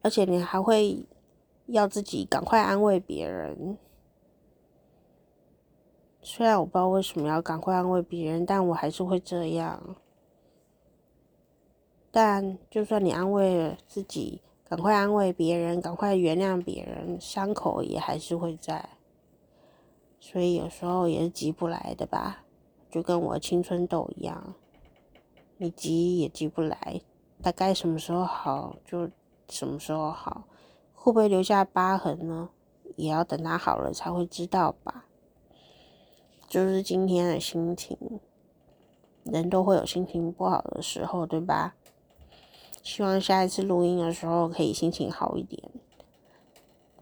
[0.02, 1.06] 而且你还会。
[1.72, 3.78] 要自己赶快安慰别人，
[6.22, 9.96] 虽然我不知道为什么要赶快安慰别人，但我还是会这样。
[12.12, 18.90] 但就算你安慰了自己，赶快安慰别人，赶快原谅别人，伤口也还是会在。
[20.20, 22.44] 所以有时候也是急不来的吧，
[22.90, 24.56] 就跟我青春痘一样，
[25.56, 27.02] 你急也急不来，
[27.42, 29.10] 大概什么时候好就
[29.48, 30.44] 什么时候好。
[31.04, 32.50] 会不会留下疤痕呢？
[32.96, 35.08] 也要等它好了才会知道吧。
[36.48, 37.98] 就是今天的心情，
[39.24, 41.74] 人都会有心情不好的时候，对吧？
[42.84, 45.72] 希望下一次录音的时候可以心情好一点。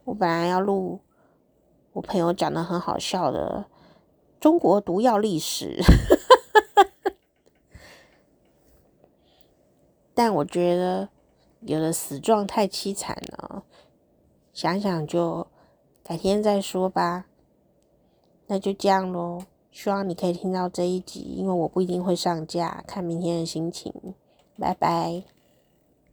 [0.05, 1.01] 我本来要录
[1.91, 3.65] 我朋友讲的很好笑的
[4.39, 5.81] 中国毒药历史，
[10.15, 11.09] 但我觉得
[11.59, 13.65] 有的死状太凄惨了。
[14.59, 15.47] 想想就
[16.03, 17.27] 改天再说吧，
[18.47, 19.43] 那就这样喽。
[19.71, 23.93] 希望你可以听到这一集，因为我不一定会上架，看明天的心情。
[24.57, 25.23] 拜拜。